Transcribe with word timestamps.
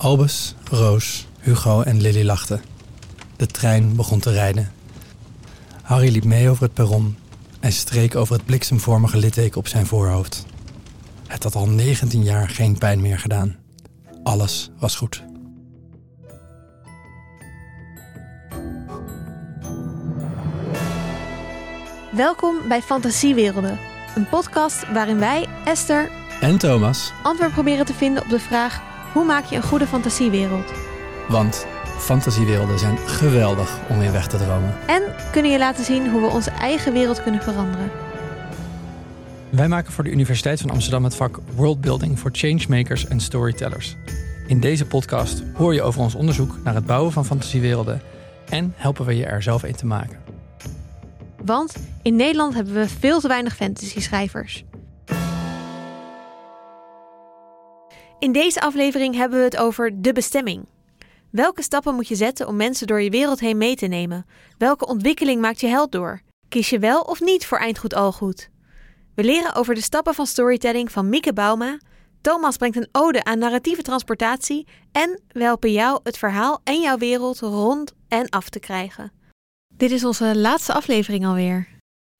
Albus, 0.00 0.54
Roos, 0.70 1.26
Hugo 1.40 1.82
en 1.82 2.00
Lily 2.00 2.24
lachten. 2.24 2.62
De 3.36 3.46
trein 3.46 3.96
begon 3.96 4.20
te 4.20 4.30
rijden. 4.30 4.72
Harry 5.82 6.12
liep 6.12 6.24
mee 6.24 6.48
over 6.48 6.62
het 6.62 6.74
perron 6.74 7.16
en 7.60 7.72
streek 7.72 8.16
over 8.16 8.34
het 8.34 8.44
bliksemvormige 8.44 9.16
litteken 9.16 9.58
op 9.58 9.68
zijn 9.68 9.86
voorhoofd. 9.86 10.44
Het 11.26 11.42
had 11.42 11.54
al 11.54 11.68
19 11.68 12.22
jaar 12.22 12.48
geen 12.48 12.78
pijn 12.78 13.00
meer 13.00 13.18
gedaan. 13.18 13.56
Alles 14.22 14.70
was 14.78 14.96
goed. 14.96 15.22
Welkom 22.10 22.56
bij 22.68 22.82
Fantasiewerelden, 22.82 23.78
een 24.16 24.28
podcast 24.28 24.92
waarin 24.92 25.18
wij, 25.18 25.46
Esther, 25.64 26.10
En 26.40 26.58
Thomas, 26.58 27.12
antwoord 27.22 27.52
proberen 27.52 27.86
te 27.86 27.94
vinden 27.94 28.22
op 28.22 28.28
de 28.28 28.40
vraag: 28.40 28.89
hoe 29.12 29.24
maak 29.24 29.44
je 29.44 29.56
een 29.56 29.62
goede 29.62 29.86
fantasiewereld? 29.86 30.72
want 31.30 31.66
fantasiewerelden 31.98 32.78
zijn 32.78 32.98
geweldig 32.98 33.78
om 33.88 34.00
in 34.00 34.12
weg 34.12 34.26
te 34.26 34.36
dromen. 34.36 34.74
En 34.86 35.02
kunnen 35.32 35.50
je 35.50 35.58
laten 35.58 35.84
zien 35.84 36.10
hoe 36.10 36.20
we 36.20 36.26
onze 36.26 36.50
eigen 36.50 36.92
wereld 36.92 37.22
kunnen 37.22 37.42
veranderen. 37.42 37.90
Wij 39.50 39.68
maken 39.68 39.92
voor 39.92 40.04
de 40.04 40.10
Universiteit 40.10 40.60
van 40.60 40.70
Amsterdam 40.70 41.04
het 41.04 41.14
vak 41.14 41.38
Worldbuilding 41.54 42.18
voor 42.18 42.30
Changemakers 42.32 43.06
en 43.06 43.20
Storytellers. 43.20 43.96
In 44.46 44.60
deze 44.60 44.86
podcast 44.86 45.42
hoor 45.54 45.74
je 45.74 45.82
over 45.82 46.00
ons 46.00 46.14
onderzoek 46.14 46.58
naar 46.64 46.74
het 46.74 46.86
bouwen 46.86 47.12
van 47.12 47.24
fantasiewerelden 47.24 48.02
en 48.48 48.72
helpen 48.76 49.06
we 49.06 49.16
je 49.16 49.26
er 49.26 49.42
zelf 49.42 49.62
een 49.62 49.76
te 49.76 49.86
maken. 49.86 50.18
Want 51.44 51.76
in 52.02 52.16
Nederland 52.16 52.54
hebben 52.54 52.74
we 52.74 52.88
veel 52.88 53.20
te 53.20 53.28
weinig 53.28 53.56
fantasy-schrijvers. 53.56 54.64
In 58.20 58.32
deze 58.32 58.60
aflevering 58.60 59.14
hebben 59.14 59.38
we 59.38 59.44
het 59.44 59.56
over 59.56 60.02
de 60.02 60.12
bestemming. 60.12 60.66
Welke 61.30 61.62
stappen 61.62 61.94
moet 61.94 62.08
je 62.08 62.14
zetten 62.14 62.48
om 62.48 62.56
mensen 62.56 62.86
door 62.86 63.00
je 63.00 63.10
wereld 63.10 63.40
heen 63.40 63.58
mee 63.58 63.76
te 63.76 63.86
nemen? 63.86 64.26
Welke 64.58 64.86
ontwikkeling 64.86 65.40
maakt 65.40 65.60
je 65.60 65.66
held 65.66 65.92
door? 65.92 66.20
Kies 66.48 66.70
je 66.70 66.78
wel 66.78 67.00
of 67.00 67.20
niet 67.20 67.46
voor 67.46 67.58
eindgoed 67.58 67.94
al 67.94 68.12
goed? 68.12 68.48
We 69.14 69.24
leren 69.24 69.54
over 69.54 69.74
de 69.74 69.82
stappen 69.82 70.14
van 70.14 70.26
storytelling 70.26 70.92
van 70.92 71.08
Mieke 71.08 71.32
Bauma. 71.32 71.78
Thomas 72.20 72.56
brengt 72.56 72.76
een 72.76 72.88
ode 72.92 73.24
aan 73.24 73.38
narratieve 73.38 73.82
transportatie. 73.82 74.66
En 74.92 75.20
we 75.28 75.42
helpen 75.42 75.72
jou 75.72 76.00
het 76.02 76.18
verhaal 76.18 76.60
en 76.64 76.80
jouw 76.80 76.98
wereld 76.98 77.38
rond 77.38 77.92
en 78.08 78.28
af 78.28 78.48
te 78.48 78.60
krijgen. 78.60 79.12
Dit 79.76 79.90
is 79.90 80.04
onze 80.04 80.36
laatste 80.38 80.72
aflevering 80.72 81.26
alweer. 81.26 81.68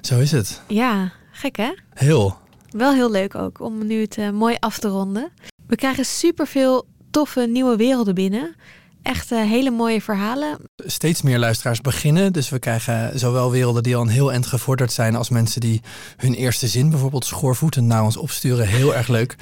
Zo 0.04 0.18
is 0.18 0.32
het. 0.32 0.62
Ja, 0.68 1.12
gek 1.30 1.56
hè? 1.56 1.72
Heel. 1.94 2.38
Wel 2.70 2.92
heel 2.92 3.10
leuk 3.10 3.34
ook 3.34 3.60
om 3.60 3.86
nu 3.86 4.00
het 4.00 4.16
eh, 4.18 4.30
mooi 4.30 4.56
af 4.58 4.78
te 4.78 4.88
ronden. 4.88 5.32
We 5.70 5.76
krijgen 5.76 6.04
superveel 6.04 6.86
toffe 7.10 7.40
nieuwe 7.40 7.76
werelden 7.76 8.14
binnen. 8.14 8.56
Echt 9.02 9.32
eh, 9.32 9.38
hele 9.38 9.70
mooie 9.70 10.00
verhalen. 10.00 10.58
Steeds 10.76 11.22
meer 11.22 11.38
luisteraars 11.38 11.80
beginnen. 11.80 12.32
Dus 12.32 12.48
we 12.48 12.58
krijgen 12.58 13.18
zowel 13.18 13.50
werelden 13.50 13.82
die 13.82 13.96
al 13.96 14.02
een 14.02 14.08
heel 14.08 14.32
eind 14.32 14.46
gevorderd 14.46 14.92
zijn... 14.92 15.16
als 15.16 15.28
mensen 15.28 15.60
die 15.60 15.80
hun 16.16 16.34
eerste 16.34 16.68
zin 16.68 16.90
bijvoorbeeld 16.90 17.24
schoorvoetend 17.24 17.86
naar 17.86 18.04
ons 18.04 18.16
opsturen. 18.16 18.66
Heel 18.66 18.94
erg 18.94 19.08
leuk. 19.08 19.36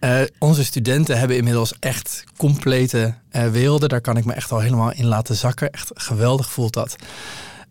Eh, 0.00 0.20
onze 0.38 0.64
studenten 0.64 1.18
hebben 1.18 1.36
inmiddels 1.36 1.74
echt 1.80 2.24
complete 2.36 3.14
eh, 3.30 3.46
werelden. 3.46 3.88
Daar 3.88 4.00
kan 4.00 4.16
ik 4.16 4.24
me 4.24 4.32
echt 4.32 4.52
al 4.52 4.60
helemaal 4.60 4.92
in 4.92 5.06
laten 5.06 5.36
zakken. 5.36 5.70
Echt 5.70 5.90
geweldig 5.94 6.50
voelt 6.50 6.72
dat. 6.72 6.96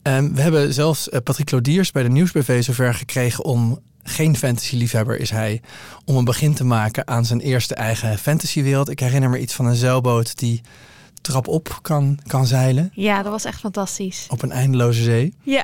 Ehm, 0.01 0.33
we 0.33 0.41
hebben 0.41 0.73
zelfs 0.73 1.09
Patrick 1.23 1.51
Lodiers 1.51 1.91
bij 1.91 2.03
de 2.03 2.09
Nieuwsbv 2.09 2.63
zover 2.63 2.93
gekregen 2.93 3.43
om... 3.43 3.79
Geen 4.09 4.37
fantasy-liefhebber 4.37 5.19
is 5.19 5.29
hij. 5.29 5.61
Om 6.05 6.15
een 6.15 6.25
begin 6.25 6.53
te 6.53 6.63
maken 6.63 7.07
aan 7.07 7.25
zijn 7.25 7.39
eerste 7.39 7.75
eigen 7.75 8.17
fantasywereld. 8.17 8.89
Ik 8.89 8.99
herinner 8.99 9.29
me 9.29 9.39
iets 9.39 9.53
van 9.53 9.65
een 9.65 9.75
zeilboot 9.75 10.37
die 10.37 10.61
trap 11.21 11.47
op 11.47 11.79
kan, 11.81 12.19
kan 12.27 12.45
zeilen. 12.45 12.91
Ja, 12.93 13.23
dat 13.23 13.31
was 13.31 13.45
echt 13.45 13.59
fantastisch. 13.59 14.25
Op 14.29 14.41
een 14.41 14.51
eindeloze 14.51 15.03
zee. 15.03 15.33
Ja, 15.41 15.63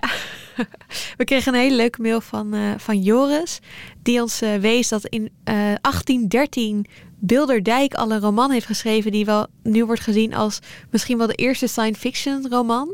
we 1.17 1.23
kregen 1.23 1.53
een 1.53 1.59
hele 1.59 1.75
leuke 1.75 2.01
mail 2.01 2.21
van, 2.21 2.53
eh, 2.53 2.61
van 2.77 3.01
Joris. 3.01 3.59
Die 4.01 4.21
ons 4.21 4.41
eh, 4.41 4.55
wees 4.55 4.87
dat 4.87 5.05
in 5.05 5.29
eh 5.43 5.53
1813 5.53 6.85
Bilderdijk 7.25 7.93
al 7.93 8.11
een 8.11 8.19
roman 8.19 8.51
heeft 8.51 8.65
geschreven. 8.65 9.11
Die 9.11 9.25
wel 9.25 9.47
nu 9.61 9.85
wordt 9.85 10.01
gezien 10.01 10.33
als 10.33 10.59
misschien 10.89 11.17
wel 11.17 11.27
de 11.27 11.33
eerste 11.33 11.67
science 11.67 11.99
fiction 11.99 12.47
roman. 12.49 12.89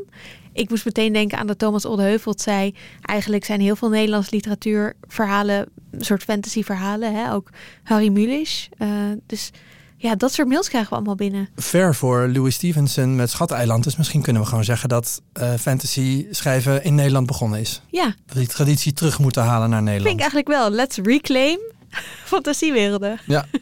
Ik 0.52 0.70
moest 0.70 0.84
meteen 0.84 1.12
denken 1.12 1.38
aan 1.38 1.46
dat 1.46 1.58
Thomas 1.58 1.84
Oldeheuvelt 1.84 2.40
zei. 2.40 2.74
Eigenlijk 3.02 3.44
zijn 3.44 3.60
heel 3.60 3.76
veel 3.76 3.88
Nederlandse 3.88 4.34
literatuurverhalen 4.34 5.66
een 5.90 6.04
soort 6.04 6.22
fantasyverhalen. 6.22 7.14
Hè? 7.14 7.32
Ook 7.32 7.50
Harry 7.82 8.08
Mulisch. 8.08 8.68
Eh, 8.78 8.88
dus 9.26 9.50
ja, 9.96 10.14
dat 10.14 10.32
soort 10.32 10.48
mails 10.48 10.68
krijgen 10.68 10.90
we 10.90 10.96
allemaal 10.96 11.14
binnen. 11.14 11.48
Ver 11.56 11.94
voor 11.94 12.28
Louis 12.28 12.54
Stevenson 12.54 13.16
met 13.16 13.30
Schateiland. 13.30 13.84
Dus 13.84 13.96
misschien 13.96 14.22
kunnen 14.22 14.42
we 14.42 14.48
gewoon 14.48 14.64
zeggen 14.64 14.88
dat 14.88 15.22
eh, 15.32 15.54
fantasy 15.54 16.26
schrijven 16.30 16.84
in 16.84 16.94
Nederland 16.94 17.26
begonnen 17.26 17.60
is. 17.60 17.82
Ja, 17.90 18.04
Dat 18.04 18.14
we 18.34 18.38
die 18.38 18.48
traditie 18.48 18.92
terug 18.92 19.18
moeten 19.18 19.42
halen 19.42 19.70
naar 19.70 19.78
vind 19.78 19.88
ik 19.88 19.94
Nederland. 20.04 20.20
eigenlijk 20.20 20.48
wel. 20.48 20.70
Let's 20.70 20.96
reclaim 21.02 21.58
fantasiewerelden. 22.34 23.20
Ja. 23.26 23.46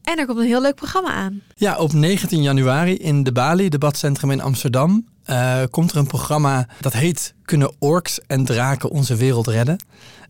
En 0.00 0.18
er 0.18 0.26
komt 0.26 0.38
een 0.38 0.46
heel 0.46 0.60
leuk 0.62 0.74
programma 0.74 1.08
aan. 1.12 1.42
ja, 1.54 1.78
op 1.78 1.92
19 1.92 2.42
januari 2.42 2.96
in 2.96 3.22
de 3.22 3.32
Bali, 3.32 3.68
debatcentrum 3.68 4.30
in 4.30 4.40
Amsterdam, 4.40 5.06
eh, 5.24 5.62
komt 5.70 5.90
er 5.90 5.96
een 5.96 6.06
programma 6.06 6.68
dat 6.80 6.92
heet 6.92 7.34
Kunnen 7.44 7.72
orks 7.78 8.20
en 8.26 8.44
draken 8.44 8.90
onze 8.90 9.16
wereld 9.16 9.46
redden? 9.46 9.78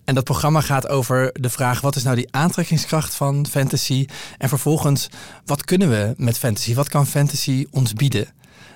En 0.04 0.14
dat 0.14 0.24
programma 0.24 0.60
gaat 0.60 0.88
over 0.88 1.30
de 1.32 1.50
vraag: 1.50 1.80
wat 1.80 1.96
is 1.96 2.02
nou 2.02 2.16
die 2.16 2.32
aantrekkingskracht 2.32 3.14
van 3.14 3.46
fantasy? 3.50 4.06
En 4.38 4.48
vervolgens, 4.48 5.08
wat 5.44 5.64
kunnen 5.64 5.88
we 5.90 6.14
met 6.16 6.38
fantasy? 6.38 6.74
Wat 6.74 6.88
kan 6.88 7.06
fantasy 7.06 7.66
ons 7.70 7.92
bieden? 7.92 8.28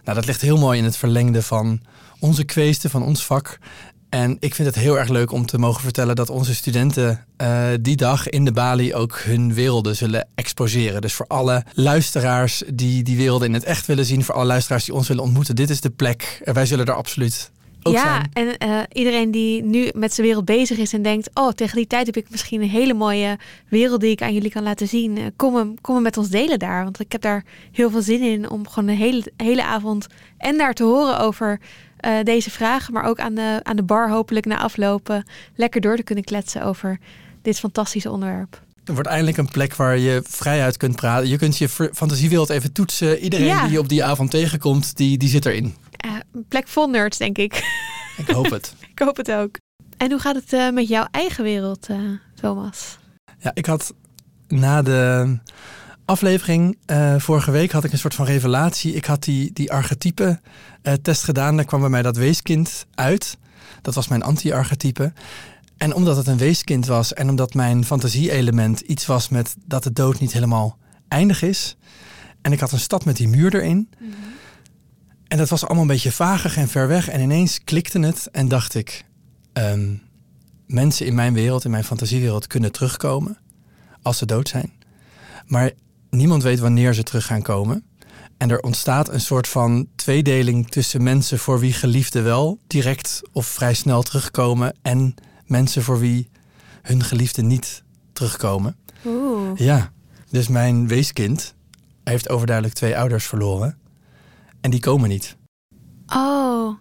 Nou, 0.04 0.16
dat 0.16 0.26
ligt 0.26 0.40
heel 0.40 0.58
mooi 0.58 0.78
in 0.78 0.84
het 0.84 0.96
verlengde 0.96 1.42
van 1.42 1.80
onze 2.18 2.44
kweesten, 2.44 2.90
van 2.90 3.02
ons 3.02 3.26
vak. 3.26 3.58
En 4.14 4.36
ik 4.40 4.54
vind 4.54 4.68
het 4.68 4.76
heel 4.76 4.98
erg 4.98 5.08
leuk 5.08 5.32
om 5.32 5.46
te 5.46 5.58
mogen 5.58 5.82
vertellen 5.82 6.16
dat 6.16 6.30
onze 6.30 6.54
studenten 6.54 7.24
eh, 7.36 7.66
die 7.80 7.96
dag 7.96 8.28
in 8.28 8.44
de 8.44 8.52
Bali 8.52 8.94
ook 8.94 9.18
hun 9.18 9.54
werelden 9.54 9.96
zullen 9.96 10.28
exposeren. 10.34 11.00
Dus 11.00 11.14
voor 11.14 11.26
alle 11.26 11.64
luisteraars 11.72 12.62
die 12.74 13.02
die 13.02 13.16
werelden 13.16 13.48
in 13.48 13.54
het 13.54 13.64
echt 13.64 13.86
willen 13.86 14.04
zien, 14.04 14.24
voor 14.24 14.34
alle 14.34 14.44
luisteraars 14.44 14.84
die 14.84 14.94
ons 14.94 15.08
willen 15.08 15.22
ontmoeten, 15.22 15.56
dit 15.56 15.70
is 15.70 15.80
de 15.80 15.90
plek. 15.90 16.40
Wij 16.44 16.66
zullen 16.66 16.86
er 16.86 16.94
absoluut 16.94 17.50
ook 17.82 17.94
ja, 17.94 18.02
zijn. 18.02 18.30
en 18.32 18.58
eh, 18.58 18.80
iedereen 18.92 19.30
die 19.30 19.64
nu 19.64 19.90
met 19.94 20.14
zijn 20.14 20.26
wereld 20.26 20.44
bezig 20.44 20.78
is 20.78 20.92
en 20.92 21.02
denkt: 21.02 21.30
Oh, 21.34 21.50
tegen 21.50 21.76
die 21.76 21.86
tijd 21.86 22.06
heb 22.06 22.16
ik 22.16 22.30
misschien 22.30 22.62
een 22.62 22.68
hele 22.68 22.94
mooie 22.94 23.38
wereld 23.68 24.00
die 24.00 24.10
ik 24.10 24.22
aan 24.22 24.34
jullie 24.34 24.50
kan 24.50 24.62
laten 24.62 24.88
zien. 24.88 25.18
Eh, 25.18 25.24
kom, 25.36 25.56
hem, 25.56 25.80
kom 25.80 25.94
hem 25.94 26.02
met 26.02 26.16
ons 26.16 26.28
delen 26.28 26.58
daar. 26.58 26.84
Want 26.84 27.00
ik 27.00 27.12
heb 27.12 27.20
daar 27.20 27.44
heel 27.72 27.90
veel 27.90 28.02
zin 28.02 28.22
in 28.22 28.50
om 28.50 28.68
gewoon 28.68 28.88
een 28.88 28.96
hele, 28.96 29.32
hele 29.36 29.64
avond 29.64 30.06
en 30.38 30.58
daar 30.58 30.74
te 30.74 30.84
horen 30.84 31.18
over 31.18 31.60
eh, 32.04 32.24
deze 32.24 32.50
vragen. 32.50 32.92
Maar 32.92 33.04
ook 33.04 33.18
aan 33.18 33.34
de, 33.34 33.60
aan 33.62 33.76
de 33.76 33.82
bar, 33.82 34.10
hopelijk 34.10 34.46
na 34.46 34.58
aflopen, 34.58 35.26
lekker 35.54 35.80
door 35.80 35.96
te 35.96 36.02
kunnen 36.02 36.24
kletsen 36.24 36.62
over 36.62 36.98
dit 37.42 37.58
fantastische 37.58 38.10
onderwerp. 38.10 38.62
Er 38.84 38.92
wordt 38.94 39.08
eindelijk 39.08 39.36
een 39.36 39.48
plek 39.48 39.74
waar 39.74 39.98
je 39.98 40.22
vrijuit 40.26 40.76
kunt 40.76 40.96
praten. 40.96 41.28
Je 41.28 41.38
kunt 41.38 41.58
je 41.58 41.68
fantasiewereld 41.68 42.50
even 42.50 42.72
toetsen. 42.72 43.18
Iedereen 43.18 43.46
Ja. 43.46 43.62
die 43.62 43.72
je 43.72 43.78
op 43.78 43.88
die 43.88 44.04
avond 44.04 44.30
tegenkomt, 44.30 44.96
die, 44.96 45.18
die 45.18 45.28
zit 45.28 45.46
erin. 45.46 45.74
Eh, 45.96 46.10
een 46.32 46.44
plek 46.48 46.68
vol 46.68 46.86
nerds, 46.86 47.18
denk 47.18 47.38
ik. 47.38 47.54
Ik 48.16 48.28
hoop 48.28 48.50
het. 48.50 48.74
ik 48.90 48.98
hoop 48.98 49.16
het 49.16 49.32
ook. 49.32 49.58
En 49.96 50.10
hoe 50.10 50.20
gaat 50.20 50.34
het 50.34 50.52
eh, 50.52 50.70
met 50.70 50.88
jouw 50.88 51.06
eigen 51.10 51.44
wereld, 51.44 51.86
eh, 51.86 51.96
Thomas? 52.34 52.98
Ja, 53.38 53.50
ik 53.54 53.66
had 53.66 53.94
na 54.48 54.82
de 54.82 55.38
aflevering 56.04 56.78
eh, 56.86 57.14
vorige 57.18 57.50
week 57.50 57.72
had 57.72 57.84
ik 57.84 57.92
een 57.92 57.98
soort 57.98 58.14
van 58.14 58.26
revelatie. 58.26 58.94
Ik 58.94 59.04
had 59.04 59.22
die, 59.22 59.52
die 59.52 59.72
archetype 59.72 60.40
eh, 60.82 60.92
test 60.92 61.24
gedaan. 61.24 61.56
Daar 61.56 61.64
kwam 61.64 61.80
bij 61.80 61.88
mij 61.88 62.02
dat 62.02 62.16
weeskind 62.16 62.86
uit. 62.94 63.38
Dat 63.82 63.94
was 63.94 64.08
mijn 64.08 64.22
anti-archetype. 64.22 65.12
En 65.76 65.94
omdat 65.94 66.16
het 66.16 66.26
een 66.26 66.38
weeskind 66.38 66.86
was 66.86 67.12
en 67.12 67.28
omdat 67.28 67.54
mijn 67.54 67.84
fantasie-element 67.84 68.80
iets 68.80 69.06
was 69.06 69.28
met 69.28 69.56
dat 69.66 69.82
de 69.82 69.92
dood 69.92 70.20
niet 70.20 70.32
helemaal 70.32 70.78
eindig 71.08 71.42
is. 71.42 71.76
En 72.42 72.52
ik 72.52 72.60
had 72.60 72.72
een 72.72 72.78
stad 72.78 73.04
met 73.04 73.16
die 73.16 73.28
muur 73.28 73.54
erin. 73.54 73.88
En 75.28 75.38
dat 75.38 75.48
was 75.48 75.64
allemaal 75.64 75.82
een 75.82 75.88
beetje 75.88 76.12
vagig 76.12 76.56
en 76.56 76.68
ver 76.68 76.88
weg. 76.88 77.08
En 77.08 77.20
ineens 77.20 77.64
klikte 77.64 78.00
het 78.00 78.28
en 78.32 78.48
dacht 78.48 78.74
ik... 78.74 79.04
ehm, 79.52 79.94
mensen 80.66 81.06
in 81.06 81.14
mijn 81.14 81.34
wereld, 81.34 81.64
in 81.64 81.70
mijn 81.70 81.84
fantasiewereld, 81.84 82.46
kunnen 82.46 82.72
terugkomen 82.72 83.38
als 84.02 84.18
ze 84.18 84.26
dood 84.26 84.48
zijn. 84.48 84.72
Maar 85.46 85.70
niemand 86.16 86.42
weet 86.42 86.58
wanneer 86.58 86.94
ze 86.94 87.02
terug 87.02 87.26
gaan 87.26 87.42
komen. 87.42 87.84
En 88.36 88.50
er 88.50 88.60
ontstaat 88.60 89.08
een 89.08 89.20
soort 89.20 89.48
van 89.48 89.88
tweedeling 89.96 90.70
tussen 90.70 91.02
mensen 91.02 91.38
voor 91.38 91.58
wie 91.60 91.72
geliefden 91.72 92.24
wel 92.24 92.58
direct 92.66 93.22
of 93.32 93.46
vrij 93.46 93.74
snel 93.74 94.02
terugkomen 94.02 94.76
en 94.82 95.14
mensen 95.46 95.82
voor 95.82 95.98
wie 95.98 96.30
hun 96.82 97.04
geliefden 97.04 97.46
niet 97.46 97.82
terugkomen. 98.12 98.76
Oeh. 99.04 99.58
Ja, 99.58 99.92
dus 100.30 100.48
mijn 100.48 100.88
weeskind 100.88 101.54
heeft 102.04 102.28
overduidelijk 102.28 102.74
twee 102.76 102.98
ouders 102.98 103.26
verloren 103.26 103.78
en 104.60 104.70
die 104.70 104.80
komen 104.80 105.08
niet. 105.08 105.36
Oh. 106.06 106.78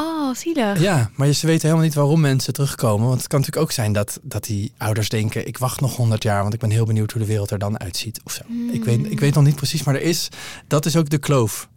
Oh, 0.00 0.34
zielig. 0.34 0.80
Ja, 0.80 1.10
maar 1.14 1.32
ze 1.32 1.46
weten 1.46 1.62
helemaal 1.62 1.84
niet 1.84 1.94
waarom 1.94 2.20
mensen 2.20 2.52
terugkomen. 2.52 3.06
Want 3.06 3.18
het 3.18 3.28
kan 3.28 3.38
natuurlijk 3.38 3.66
ook 3.66 3.72
zijn 3.74 3.92
dat, 3.92 4.18
dat 4.22 4.44
die 4.44 4.72
ouders 4.78 5.08
denken... 5.08 5.46
ik 5.46 5.58
wacht 5.58 5.80
nog 5.80 5.96
100 5.96 6.22
jaar, 6.22 6.42
want 6.42 6.54
ik 6.54 6.60
ben 6.60 6.70
heel 6.70 6.84
benieuwd 6.84 7.12
hoe 7.12 7.20
de 7.20 7.26
wereld 7.26 7.50
er 7.50 7.58
dan 7.58 7.80
uitziet. 7.80 8.20
Of 8.24 8.32
zo. 8.32 8.42
Ik, 8.72 8.84
weet, 8.84 9.10
ik 9.10 9.20
weet 9.20 9.34
nog 9.34 9.44
niet 9.44 9.56
precies, 9.56 9.82
maar 9.82 9.94
er 9.94 10.02
is... 10.02 10.28
dat 10.66 10.86
is 10.86 10.96
ook 10.96 11.08
de 11.10 11.18
kloof. 11.18 11.68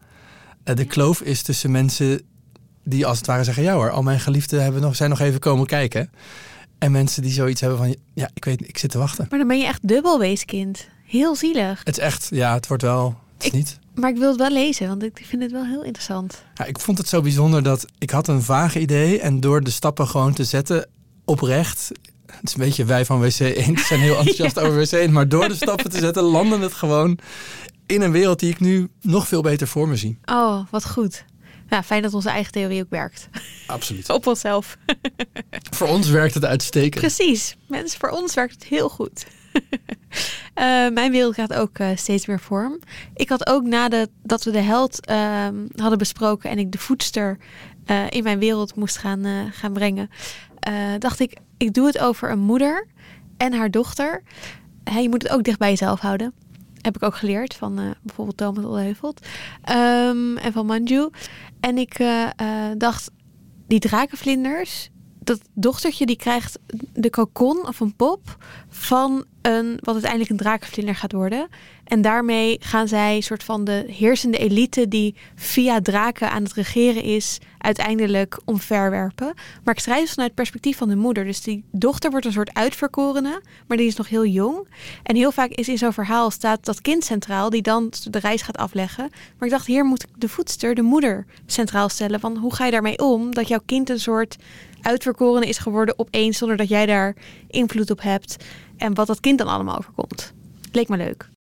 Eh, 0.64 0.76
de 0.76 0.86
kloof 0.86 1.22
is 1.22 1.42
tussen 1.42 1.72
mensen 1.72 2.22
die 2.84 3.06
als 3.06 3.18
het 3.18 3.28
ware 3.28 3.44
zeggen... 3.44 3.64
ja 3.64 3.74
hoor, 3.74 3.90
al 3.92 4.02
mijn 4.04 4.20
geliefden 4.20 4.64
hebben 4.64 4.82
nog, 4.82 4.96
zijn 4.96 5.10
nog 5.10 5.20
even 5.20 5.40
komen 5.40 5.66
kijken. 5.66 6.12
En 6.78 6.92
mensen 6.92 7.22
die 7.22 7.32
zoiets 7.32 7.62
hebben 7.62 7.78
van... 7.80 7.96
ja, 8.14 8.30
ik 8.34 8.46
weet, 8.46 8.68
ik 8.68 8.78
zit 8.78 8.92
te 8.92 8.98
wachten. 8.98 9.26
Maar 9.30 9.40
dan 9.40 9.48
ben 9.48 9.58
je 9.60 9.66
echt 9.66 9.88
dubbel 9.88 10.20
weeskind. 10.20 10.88
Heel 11.06 11.36
zielig. 11.36 11.82
Het 11.84 11.98
is 11.98 12.04
echt, 12.04 12.28
ja, 12.32 12.54
het 12.54 12.68
wordt 12.68 12.84
wel... 12.84 13.16
Het 13.34 13.42
is 13.44 13.48
Ik- 13.48 13.54
niet... 13.54 13.80
Maar 13.96 14.10
ik 14.10 14.18
wil 14.18 14.30
het 14.30 14.38
wel 14.38 14.52
lezen, 14.52 14.88
want 14.88 15.04
ik 15.04 15.22
vind 15.24 15.42
het 15.42 15.52
wel 15.52 15.66
heel 15.66 15.84
interessant. 15.84 16.44
Ja, 16.54 16.66
ik 16.66 16.80
vond 16.80 16.98
het 16.98 17.08
zo 17.08 17.22
bijzonder 17.22 17.64
dat 17.64 17.86
ik 17.98 18.10
had 18.10 18.28
een 18.28 18.42
vage 18.42 18.80
idee 18.80 19.20
en 19.20 19.40
door 19.40 19.62
de 19.62 19.72
stappen 19.72 20.08
gewoon 20.08 20.34
te 20.34 20.44
zetten 20.44 20.90
oprecht. 21.26 21.92
Het 22.26 22.44
is 22.44 22.54
een 22.54 22.60
beetje 22.60 22.86
wij 22.86 23.06
van 23.06 23.20
WC 23.20 23.40
1 23.40 23.78
zijn 23.78 24.00
heel 24.00 24.18
enthousiast 24.20 24.60
over 24.60 24.78
WC 24.78 24.92
1, 24.92 25.12
maar 25.12 25.28
door 25.28 25.48
de 25.48 25.56
stappen 25.56 25.90
te 25.90 26.00
zetten 26.00 26.24
landde 26.24 26.60
het 26.60 26.74
gewoon 26.74 27.18
in 27.86 28.02
een 28.02 28.12
wereld 28.12 28.40
die 28.40 28.50
ik 28.50 28.60
nu 28.60 28.90
nog 29.02 29.28
veel 29.28 29.42
beter 29.42 29.68
voor 29.68 29.88
me 29.88 29.96
zie. 29.96 30.18
Oh, 30.26 30.66
wat 30.70 30.90
goed. 30.90 31.26
Ja, 31.70 31.84
fijn 31.84 32.02
dat 32.02 32.14
onze 32.14 32.30
eigen 32.30 32.52
theorie 32.52 32.82
ook 32.82 32.90
werkt. 32.90 33.30
Absoluut. 33.68 34.10
Op 34.18 34.28
onszelf. 34.28 34.78
Voor 35.72 35.88
ons 35.88 36.10
werkt 36.10 36.34
het 36.34 36.46
uitstekend. 36.46 37.02
Precies. 37.02 37.56
Mensen, 37.68 38.00
voor 38.00 38.10
ons 38.10 38.34
werkt 38.34 38.54
het 38.54 38.64
heel 38.64 38.90
goed. 38.90 39.26
Eh, 40.54 40.90
mijn 40.90 41.12
wereld 41.12 41.34
gaat 41.34 41.54
ook 41.54 41.78
eh, 41.78 41.88
steeds 41.96 42.26
meer 42.26 42.40
vorm. 42.40 42.80
Ik 43.14 43.30
had 43.30 43.48
ook 43.48 43.64
nadat 43.64 44.10
dat 44.24 44.44
we 44.44 44.52
de 44.52 44.60
held 44.60 45.06
ehm, 45.06 45.56
hadden 45.76 45.98
besproken 45.98 46.50
en 46.50 46.58
ik 46.58 46.72
de 46.72 46.78
voedster 46.78 47.38
eh, 47.86 48.10
in 48.10 48.24
mijn 48.24 48.40
wereld 48.40 48.76
moest 48.76 48.98
gaan, 48.98 49.52
gaan 49.52 49.74
brengen, 49.74 50.10
dacht 51.00 51.20
ik, 51.20 51.38
ik 51.58 51.74
doe 51.74 51.86
het 51.86 52.00
over 52.00 52.32
een 52.32 52.40
moeder 52.40 52.88
en 53.38 53.54
haar 53.54 53.72
dochter. 53.72 54.24
Je 55.00 55.10
moet 55.10 55.24
het 55.24 55.32
ook 55.32 55.44
dicht 55.44 55.60
bij 55.60 55.70
jezelf 55.70 56.00
houden. 56.00 56.34
Heb 56.82 56.96
ik 56.96 57.04
ook 57.04 57.16
geleerd 57.16 57.54
van 57.54 57.96
bijvoorbeeld 58.02 58.38
Thomas 58.38 58.66
Olheuvelt 58.66 59.28
Ehm 59.62 60.38
en 60.38 60.54
van 60.54 60.66
Manju. 60.66 61.10
En 61.60 61.78
ik 61.78 62.06
dacht, 62.78 63.12
die 63.68 63.80
drakenvlinders, 63.80 64.90
dat 65.28 65.42
dochtertje 65.54 66.06
die 66.06 66.16
krijgt 66.16 66.60
de 66.94 67.10
kokon 67.10 67.68
of 67.68 67.80
een 67.80 67.96
pop 67.96 68.38
van 68.70 69.26
een 69.42 69.78
wat 69.80 69.94
uiteindelijk 69.94 70.32
een 70.32 70.38
drakenvlinder 70.38 70.96
gaat 70.96 71.12
worden. 71.12 71.48
En 71.84 72.02
daarmee 72.02 72.58
gaan 72.60 72.88
zij 72.88 73.22
soort 73.22 73.44
van 73.44 73.64
de 73.64 73.84
heersende 73.88 74.38
elite 74.38 74.88
die 74.88 75.16
via 75.36 75.82
draken 75.82 76.32
aan 76.32 76.44
het 76.44 76.54
regeren 76.54 77.04
is, 77.04 77.40
uiteindelijk 77.58 78.40
omverwerpen. 78.46 79.34
Maar 79.64 79.74
ik 79.74 79.80
schrijf 79.80 80.00
het 80.00 80.10
vanuit 80.10 80.28
het 80.28 80.40
perspectief 80.40 80.78
van 80.78 80.90
de 80.90 80.96
moeder. 80.96 81.24
Dus 81.24 81.42
die 81.42 81.64
dochter 81.72 82.12
wordt 82.12 82.26
een 82.26 82.32
soort 82.32 82.54
uitverkorene, 82.54 83.42
maar 83.68 83.78
die 83.78 83.88
is 83.88 83.96
nog 83.96 84.10
heel 84.10 84.26
jong. 84.26 84.68
En 85.04 85.16
heel 85.16 85.32
vaak 85.32 85.50
is 85.50 85.70
in 85.70 85.78
zo'n 85.78 85.94
verhaal 85.94 86.32
staat 86.32 86.66
dat 86.66 86.82
kind 86.82 87.04
centraal, 87.04 87.50
die 87.50 87.62
dan 87.62 87.92
de 88.10 88.20
reis 88.20 88.42
gaat 88.42 88.58
afleggen. 88.58 89.10
Maar 89.12 89.48
ik 89.48 89.54
dacht, 89.54 89.68
hier 89.68 89.86
moet 89.86 90.04
ik 90.04 90.10
de 90.18 90.30
voedster, 90.30 90.76
de 90.76 90.82
moeder, 90.82 91.26
centraal 91.46 91.90
stellen. 91.90 92.20
Van 92.20 92.38
hoe 92.38 92.56
ga 92.56 92.66
je 92.66 92.72
daarmee 92.72 93.00
om 93.00 93.34
dat 93.34 93.48
jouw 93.48 93.62
kind 93.66 93.90
een 93.90 94.00
soort 94.00 94.38
uitverkorene 94.82 95.48
is 95.48 95.58
geworden 95.58 96.00
opeens, 96.00 96.38
zonder 96.38 96.58
dat 96.58 96.70
jij 96.70 96.86
daar 96.86 97.16
invloed 97.48 97.92
op 97.92 98.02
hebt. 98.02 98.44
En 98.78 98.94
wat 98.94 99.08
dat 99.08 99.20
kind 99.20 99.38
dan 99.38 99.48
allemaal 99.48 99.78
overkomt. 99.78 100.34
Leek 100.72 100.88
me 100.88 100.98
leuk. 100.98 101.33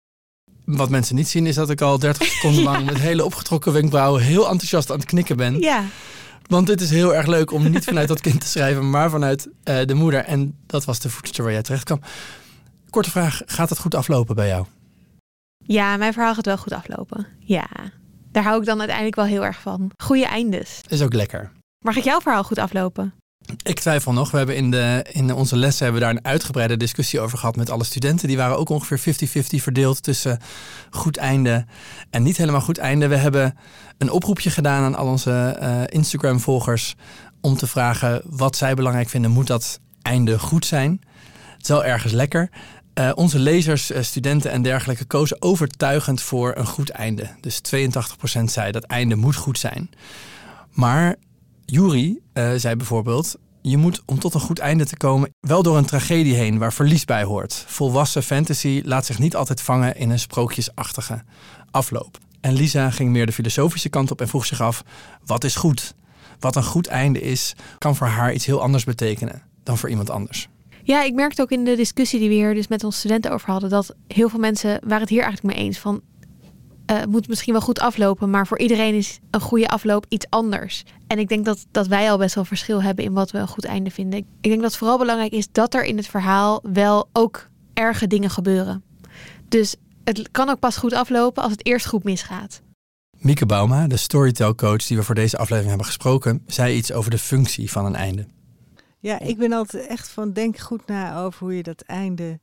Wat 0.65 0.91
mensen 0.91 1.15
niet 1.15 1.29
zien 1.29 1.47
is 1.47 1.55
dat 1.55 1.71
ik 1.71 1.81
al 1.81 1.99
30 1.99 2.27
seconden 2.33 2.63
lang 2.63 2.85
met 2.85 2.99
hele 2.99 3.25
opgetrokken 3.25 3.73
wenkbrauwen 3.73 4.23
heel 4.23 4.49
enthousiast 4.49 4.91
aan 4.91 4.97
het 4.99 5.07
knikken 5.07 5.37
ben. 5.37 5.61
Ja, 5.61 5.85
Want 6.47 6.67
dit 6.67 6.81
is 6.81 6.91
heel 6.91 7.15
erg 7.15 7.27
leuk 7.27 7.53
om 7.53 7.71
niet 7.71 7.85
vanuit 7.85 8.09
dat 8.09 8.21
kind 8.21 8.41
te 8.41 8.47
schrijven, 8.47 8.91
maar 8.91 9.11
vanuit 9.11 9.49
eh, 9.63 9.85
de 9.87 9.95
moeder. 9.95 10.25
En 10.25 10.59
dat 10.67 10.85
was 10.85 11.01
de 11.01 11.11
voedster 11.11 11.43
waar 11.45 11.53
jij 11.53 11.63
terecht 11.63 11.85
kwam. 11.85 12.01
Korte 12.91 13.11
vraag, 13.11 13.41
gaat 13.47 13.69
het 13.69 13.79
goed 13.79 13.95
aflopen 13.95 14.35
bij 14.35 14.49
jou? 14.49 14.67
ja, 15.65 15.97
mijn 15.97 16.13
verhaal 16.13 16.35
gaat 16.35 16.47
wel 16.47 16.59
goed 16.59 16.73
aflopen. 16.73 17.27
Ja, 17.39 17.67
daar 18.33 18.43
hou 18.43 18.61
ik 18.61 18.67
dan 18.67 18.79
uiteindelijk 18.79 19.17
wel 19.17 19.25
heel 19.25 19.45
erg 19.45 19.61
van. 19.61 19.91
Goede 19.97 20.27
eindes. 20.27 20.81
Is 20.89 21.03
ook 21.03 21.13
lekker. 21.13 21.51
Maar 21.85 21.93
gaat 21.95 22.05
jouw 22.05 22.21
verhaal 22.21 22.45
goed 22.45 22.59
aflopen? 22.59 23.15
Ik 23.63 23.81
twijfel 23.81 24.13
nog. 24.13 24.31
We 24.31 24.37
hebben 24.37 24.57
in, 24.57 24.71
de, 24.71 25.05
in 25.13 25.35
onze 25.35 25.57
lessen 25.57 25.85
hebben 25.85 26.03
we 26.03 26.09
daar 26.09 26.17
een 26.17 26.31
uitgebreide 26.31 26.77
discussie 26.77 27.21
over 27.21 27.39
gehad 27.39 27.57
met 27.57 27.71
alle 27.71 27.85
studenten. 27.85 28.29
Die 28.29 28.37
waren 28.37 28.59
ook 28.59 28.69
ongeveer 28.69 29.15
50-50 29.29 29.63
verdeeld 29.63 30.03
tussen 30.03 30.39
goed 30.91 31.17
einde 31.17 31.65
en 32.11 32.23
niet 32.23 32.37
helemaal 32.37 32.61
goed 32.61 32.79
einde. 32.79 33.09
We 33.09 33.17
hebben 33.17 33.57
een 33.99 34.11
oproepje 34.11 34.51
gedaan 34.51 34.85
aan 34.85 34.95
al 34.95 35.07
onze 35.07 35.57
eh, 35.61 35.81
Instagram-volgers 35.87 36.95
om 37.41 37.57
te 37.57 37.67
vragen 37.67 38.23
wat 38.25 38.57
zij 38.57 38.75
belangrijk 38.75 39.09
vinden. 39.09 39.31
Moet 39.31 39.47
dat 39.47 39.81
einde 40.03 40.39
goed 40.39 40.67
zijn? 40.67 41.01
Het 41.53 41.63
is 41.63 41.69
wel 41.69 41.85
ergens 41.85 42.13
lekker. 42.13 42.51
Eh, 42.95 43.11
onze 43.15 43.39
lezers, 43.39 43.91
eh, 43.91 44.03
studenten 44.03 44.51
en 44.51 44.63
dergelijke 44.63 45.05
kozen 45.05 45.43
overtuigend 45.43 46.23
voor 46.23 46.57
een 46.57 46.67
goed 46.67 46.91
einde. 46.91 47.29
Dus 47.41 47.61
82% 47.61 48.51
zei 48.51 48.73
dat 48.73 48.85
einde 48.85 49.15
moet 49.17 49.37
goed 49.37 49.59
zijn. 49.59 49.91
Maar 50.71 51.17
Jury 51.73 52.19
eh, 52.33 52.53
zei 52.57 52.77
bijvoorbeeld: 52.77 53.37
Je 53.63 53.77
moet 53.77 54.03
om 54.07 54.19
tot 54.19 54.35
een 54.35 54.41
goed 54.41 54.59
einde 54.59 54.87
te 54.87 54.97
komen, 54.97 55.31
wel 55.41 55.63
door 55.63 55.77
een 55.77 55.85
tragedie 55.85 56.35
heen 56.35 56.59
waar 56.59 56.73
verlies 56.73 57.05
bij 57.05 57.25
hoort. 57.25 57.65
Volwassen 57.67 58.23
fantasy 58.23 58.83
laat 58.85 59.07
zich 59.07 59.19
niet 59.19 59.37
altijd 59.37 59.61
vangen 59.61 59.97
in 59.97 60.11
een 60.11 60.19
sprookjesachtige 60.19 61.23
afloop. 61.71 62.19
En 62.41 62.53
Lisa 62.53 62.91
ging 62.91 63.11
meer 63.11 63.27
de 63.27 63.33
filosofische 63.33 63.89
kant 63.89 64.11
op 64.11 64.21
en 64.21 64.29
vroeg 64.29 64.47
zich 64.47 64.61
af: 64.61 64.85
wat 65.25 65.45
is 65.45 65.55
goed? 65.55 65.95
Wat 66.39 66.57
een 66.57 66.65
goed 66.65 66.87
einde 66.87 67.21
is, 67.21 67.55
kan 67.79 67.97
voor 67.97 68.07
haar 68.07 68.33
iets 68.33 68.47
heel 68.47 68.63
anders 68.63 68.85
betekenen 68.85 69.43
dan 69.63 69.79
voor 69.79 69.89
iemand 69.89 70.11
anders. 70.11 70.49
Ja, 70.83 71.03
ik 71.03 71.15
merkte 71.15 71.43
ook 71.43 71.51
in 71.51 71.65
de 71.65 71.77
discussie 71.77 72.19
die 72.19 72.29
we 72.29 72.35
hier 72.35 72.55
dus 72.55 72.69
met 72.69 72.85
onze 72.85 72.99
studenten 72.99 73.33
over 73.33 73.51
hadden, 73.51 73.71
dat 73.71 73.95
heel 74.07 74.29
veel 74.29 74.41
mensen 74.41 74.81
waren 74.83 75.01
het 75.01 75.09
hier 75.09 75.23
eigenlijk 75.23 75.55
mee 75.57 75.65
eens 75.65 75.79
van 75.79 76.01
eh, 76.87 76.99
het 76.99 77.09
moet 77.09 77.29
misschien 77.29 77.53
wel 77.53 77.63
goed 77.63 77.81
aflopen, 77.81 78.31
maar 78.31 78.47
voor 78.47 78.59
iedereen 78.59 78.95
is 78.95 79.19
een 79.31 79.41
goede 79.41 79.69
afloop 79.69 80.07
iets 80.09 80.27
anders. 80.29 80.85
En 81.07 81.19
ik 81.19 81.29
denk 81.29 81.45
dat, 81.45 81.67
dat 81.71 81.87
wij 81.87 82.11
al 82.11 82.19
best 82.19 82.35
wel 82.35 82.45
verschil 82.45 82.83
hebben 82.83 83.05
in 83.05 83.13
wat 83.13 83.31
we 83.31 83.39
een 83.39 83.49
goed 83.49 83.65
einde 83.65 83.91
vinden. 83.91 84.19
Ik 84.19 84.27
denk 84.41 84.61
dat 84.61 84.71
het 84.71 84.77
vooral 84.77 84.99
belangrijk 84.99 85.33
is 85.33 85.49
dat 85.53 85.75
er 85.75 85.85
in 85.85 85.97
het 85.97 86.07
verhaal 86.07 86.61
wel 86.73 87.09
ook 87.13 87.49
erge 87.75 88.07
dingen 88.07 88.31
gebeuren. 88.31 88.83
Dus 89.49 89.77
het 90.05 90.31
kan 90.31 90.49
ook 90.49 90.59
pas 90.59 90.77
goed 90.77 90.93
aflopen 90.93 91.43
als 91.43 91.53
het 91.53 91.67
eerst 91.67 91.87
goed 91.87 92.05
misgaat. 92.05 92.63
Mieke 93.19 93.47
Bauma, 93.47 93.87
de 93.87 93.97
storytelcoach 93.97 94.87
die 94.87 94.97
we 94.97 95.03
voor 95.03 95.15
deze 95.15 95.37
aflevering 95.37 95.69
hebben 95.69 95.87
gesproken, 95.87 96.43
zei 96.47 96.77
iets 96.77 96.93
over 96.93 97.11
de 97.11 97.19
functie 97.19 97.71
van 97.71 97.85
een 97.85 97.95
einde. 97.95 98.27
Ja, 98.99 99.21
ik 99.21 99.39
ben 99.39 99.53
altijd 99.53 99.87
echt 99.87 100.09
van 100.09 100.33
denk 100.33 100.59
goed 100.59 100.87
na 100.87 101.23
over 101.23 101.39
hoe 101.39 101.57
je 101.57 101.63
dat 101.63 101.81
einde 101.81 102.41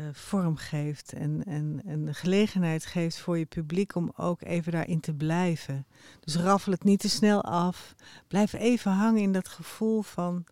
eh, 0.00 0.06
vorm 0.12 0.56
geeft. 0.56 1.12
En, 1.12 1.42
en, 1.46 1.82
en 1.86 2.04
de 2.04 2.14
gelegenheid 2.14 2.86
geeft 2.86 3.18
voor 3.18 3.38
je 3.38 3.44
publiek 3.44 3.94
om 3.94 4.12
ook 4.16 4.42
even 4.42 4.72
daarin 4.72 5.00
te 5.00 5.12
blijven. 5.12 5.86
Dus 6.20 6.36
raffel 6.36 6.72
het 6.72 6.84
niet 6.84 7.00
te 7.00 7.08
snel 7.08 7.42
af. 7.42 7.94
Blijf 8.28 8.52
even 8.52 8.92
hangen 8.92 9.22
in 9.22 9.32
dat 9.32 9.48
gevoel 9.48 10.02
van 10.02 10.44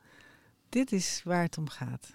dit 0.69 0.93
is 0.93 1.21
waar 1.25 1.43
het 1.43 1.59
om 1.59 1.69
gaat. 1.69 2.15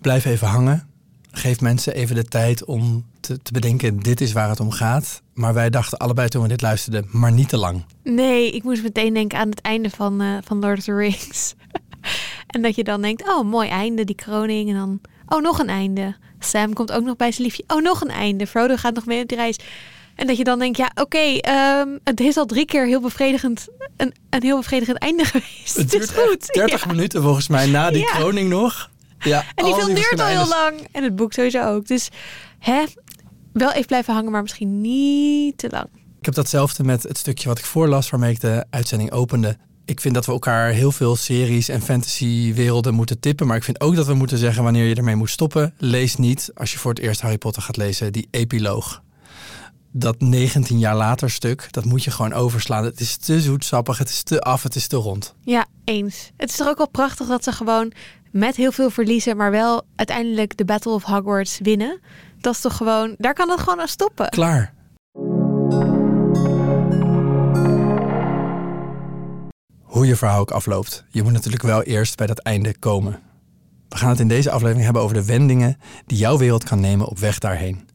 Blijf 0.00 0.24
even 0.24 0.48
hangen. 0.48 0.88
Geef 1.30 1.60
mensen 1.60 1.94
even 1.94 2.14
de 2.14 2.24
tijd 2.24 2.64
om 2.64 3.06
te, 3.20 3.42
te 3.42 3.52
bedenken, 3.52 3.98
dit 3.98 4.20
is 4.20 4.32
waar 4.32 4.48
het 4.48 4.60
om 4.60 4.70
gaat. 4.70 5.22
Maar 5.34 5.54
wij 5.54 5.70
dachten 5.70 5.98
allebei 5.98 6.28
toen 6.28 6.42
we 6.42 6.48
dit 6.48 6.62
luisterden, 6.62 7.06
maar 7.12 7.32
niet 7.32 7.48
te 7.48 7.56
lang. 7.56 7.84
Nee, 8.02 8.50
ik 8.50 8.62
moest 8.62 8.82
meteen 8.82 9.14
denken 9.14 9.38
aan 9.38 9.48
het 9.48 9.60
einde 9.60 9.90
van, 9.90 10.20
eh, 10.20 10.36
van 10.44 10.58
Lord 10.58 10.78
of 10.78 10.84
the 10.84 10.94
Rings. 10.94 11.54
en 12.54 12.62
dat 12.62 12.74
je 12.74 12.84
dan 12.84 13.02
denkt, 13.02 13.28
oh, 13.28 13.44
mooi 13.44 13.68
einde, 13.68 14.04
die 14.04 14.14
kroning. 14.14 14.68
En 14.68 14.74
dan, 14.74 15.00
oh, 15.26 15.42
nog 15.42 15.58
een 15.58 15.68
einde. 15.68 16.16
Sam 16.38 16.72
komt 16.72 16.92
ook 16.92 17.04
nog 17.04 17.16
bij 17.16 17.32
zijn 17.32 17.46
liefje. 17.46 17.64
Oh, 17.66 17.82
nog 17.82 18.00
een 18.00 18.10
einde. 18.10 18.46
Frodo 18.46 18.76
gaat 18.76 18.94
nog 18.94 19.06
mee 19.06 19.22
op 19.22 19.28
die 19.28 19.36
reis. 19.36 19.56
En 20.14 20.26
dat 20.26 20.36
je 20.36 20.44
dan 20.44 20.58
denkt, 20.58 20.76
ja, 20.76 20.90
oké, 20.94 21.18
ehm, 21.18 21.88
het 22.04 22.20
is 22.20 22.36
al 22.36 22.46
drie 22.46 22.64
keer 22.64 22.86
heel 22.86 23.00
bevredigend, 23.00 23.66
een, 23.96 24.14
een 24.30 24.42
heel 24.42 24.56
bevredigend 24.56 24.98
einde 24.98 25.24
geweest. 25.32 25.76
Het 25.76 25.92
Het, 25.92 26.02
is 26.02 26.08
duurt 26.08 26.10
goed. 26.28 26.40
echt 26.40 26.54
30 26.54 26.84
Ja. 26.84 26.86
minuten 26.92 27.22
volgens 27.22 27.48
mij 27.48 27.66
na 27.66 27.90
die 27.90 28.00
Ja. 28.00 28.12
kroning 28.12 28.48
nog. 28.48 28.90
Ja, 29.18 29.44
En 29.54 29.64
die 29.64 29.74
film 29.74 29.94
duurt 29.94 30.20
al 30.20 30.26
heel 30.26 30.48
lang. 30.48 30.88
En 30.92 31.02
het 31.02 31.16
boek 31.16 31.32
sowieso 31.32 31.74
ook. 31.74 31.86
Dus, 31.86 32.08
hè, 32.58 32.84
wel 33.52 33.70
even 33.72 33.86
blijven 33.86 34.14
hangen, 34.14 34.30
maar 34.32 34.42
misschien 34.42 34.80
niet 34.80 35.58
te 35.58 35.68
lang. 35.70 35.86
Ik 36.18 36.24
heb 36.24 36.34
datzelfde 36.34 36.84
met 36.84 37.02
het 37.02 37.18
stukje 37.18 37.48
wat 37.48 37.58
ik 37.58 37.64
voorlas 37.64 38.10
waarmee 38.10 38.32
ik 38.32 38.40
de 38.40 38.64
uitzending 38.70 39.12
opende. 39.12 39.56
Ik 39.88 40.00
vind 40.00 40.14
dat 40.14 40.26
we 40.26 40.32
elkaar 40.32 40.70
heel 40.70 40.92
veel 40.92 41.16
series 41.16 41.68
en 41.68 41.82
fantasywerelden 41.82 42.94
moeten 42.94 43.20
tippen. 43.20 43.46
Maar 43.46 43.56
ik 43.56 43.64
vind 43.64 43.80
ook 43.80 43.94
dat 43.94 44.06
we 44.06 44.14
moeten 44.14 44.38
zeggen 44.38 44.62
wanneer 44.62 44.84
je 44.84 44.94
ermee 44.94 45.16
moet 45.16 45.30
stoppen. 45.30 45.74
Lees 45.78 46.16
niet, 46.16 46.50
als 46.54 46.72
je 46.72 46.78
voor 46.78 46.90
het 46.90 47.00
eerst 47.00 47.20
Harry 47.20 47.38
Potter 47.38 47.62
gaat 47.62 47.76
lezen, 47.76 48.12
die 48.12 48.28
epiloog. 48.30 49.02
Dat 49.90 50.20
19 50.20 50.78
jaar 50.78 50.96
later 50.96 51.30
stuk, 51.30 51.68
dat 51.70 51.84
moet 51.84 52.04
je 52.04 52.10
gewoon 52.10 52.32
overslaan. 52.32 52.84
Het 52.84 53.00
is 53.00 53.16
te 53.16 53.40
zoetsappig, 53.40 53.98
het 53.98 54.08
is 54.08 54.22
te 54.22 54.40
af, 54.40 54.62
het 54.62 54.74
is 54.74 54.86
te 54.86 54.96
rond. 54.96 55.34
Ja, 55.40 55.66
eens. 55.84 56.30
Het 56.36 56.50
is 56.50 56.56
toch 56.56 56.68
ook 56.68 56.78
wel 56.78 56.88
prachtig 56.88 57.26
dat 57.26 57.44
ze 57.44 57.52
gewoon 57.52 57.92
met 58.30 58.56
heel 58.56 58.72
veel 58.72 58.90
verliezen, 58.90 59.36
maar 59.36 59.50
wel 59.50 59.82
uiteindelijk 59.96 60.56
de 60.56 60.64
Battle 60.64 60.92
of 60.92 61.02
Hogwarts 61.02 61.58
winnen. 61.62 62.00
Dat 62.40 62.54
is 62.54 62.60
toch 62.60 62.76
gewoon, 62.76 63.14
daar 63.18 63.34
kan 63.34 63.50
het 63.50 63.60
gewoon 63.60 63.80
aan 63.80 63.88
stoppen. 63.88 64.28
Klaar. 64.28 64.76
Hoe 69.88 70.06
je 70.06 70.16
verhaal 70.16 70.40
ook 70.40 70.50
afloopt. 70.50 71.04
Je 71.10 71.22
moet 71.22 71.32
natuurlijk 71.32 71.62
wel 71.62 71.82
eerst 71.82 72.16
bij 72.16 72.26
dat 72.26 72.38
einde 72.38 72.78
komen. 72.78 73.20
We 73.88 73.96
gaan 73.96 74.08
het 74.08 74.20
in 74.20 74.28
deze 74.28 74.50
aflevering 74.50 74.84
hebben 74.84 75.02
over 75.02 75.16
de 75.16 75.24
wendingen 75.24 75.78
die 76.06 76.18
jouw 76.18 76.38
wereld 76.38 76.64
kan 76.64 76.80
nemen 76.80 77.06
op 77.06 77.18
weg 77.18 77.38
daarheen. 77.38 77.88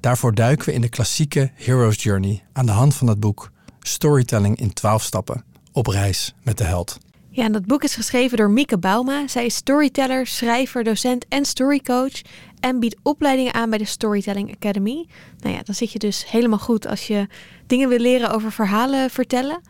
Daarvoor 0.00 0.34
duiken 0.34 0.66
we 0.66 0.72
in 0.72 0.80
de 0.80 0.88
klassieke 0.88 1.50
Hero's 1.54 2.02
Journey 2.02 2.44
aan 2.52 2.66
de 2.66 2.72
hand 2.72 2.94
van 2.94 3.06
het 3.08 3.20
boek 3.20 3.50
Storytelling 3.80 4.60
in 4.60 4.72
12 4.72 5.02
stappen 5.02 5.44
op 5.72 5.86
reis 5.86 6.34
met 6.42 6.58
de 6.58 6.64
held. 6.64 6.98
Ja, 7.30 7.44
en 7.44 7.52
dat 7.52 7.66
boek 7.66 7.82
is 7.82 7.94
geschreven 7.94 8.36
door 8.36 8.50
Mieke 8.50 8.78
Bauma. 8.78 9.28
Zij 9.28 9.44
is 9.44 9.54
storyteller, 9.54 10.26
schrijver, 10.26 10.84
docent 10.84 11.26
en 11.28 11.44
storycoach. 11.44 12.20
En 12.60 12.80
biedt 12.80 12.96
opleidingen 13.02 13.54
aan 13.54 13.70
bij 13.70 13.78
de 13.78 13.84
Storytelling 13.84 14.54
Academy. 14.54 15.06
Nou 15.38 15.54
ja, 15.54 15.62
dan 15.62 15.74
zit 15.74 15.92
je 15.92 15.98
dus 15.98 16.30
helemaal 16.30 16.58
goed 16.58 16.86
als 16.86 17.06
je 17.06 17.26
dingen 17.66 17.88
wil 17.88 17.98
leren 17.98 18.30
over 18.30 18.52
verhalen 18.52 19.10
vertellen. 19.10 19.60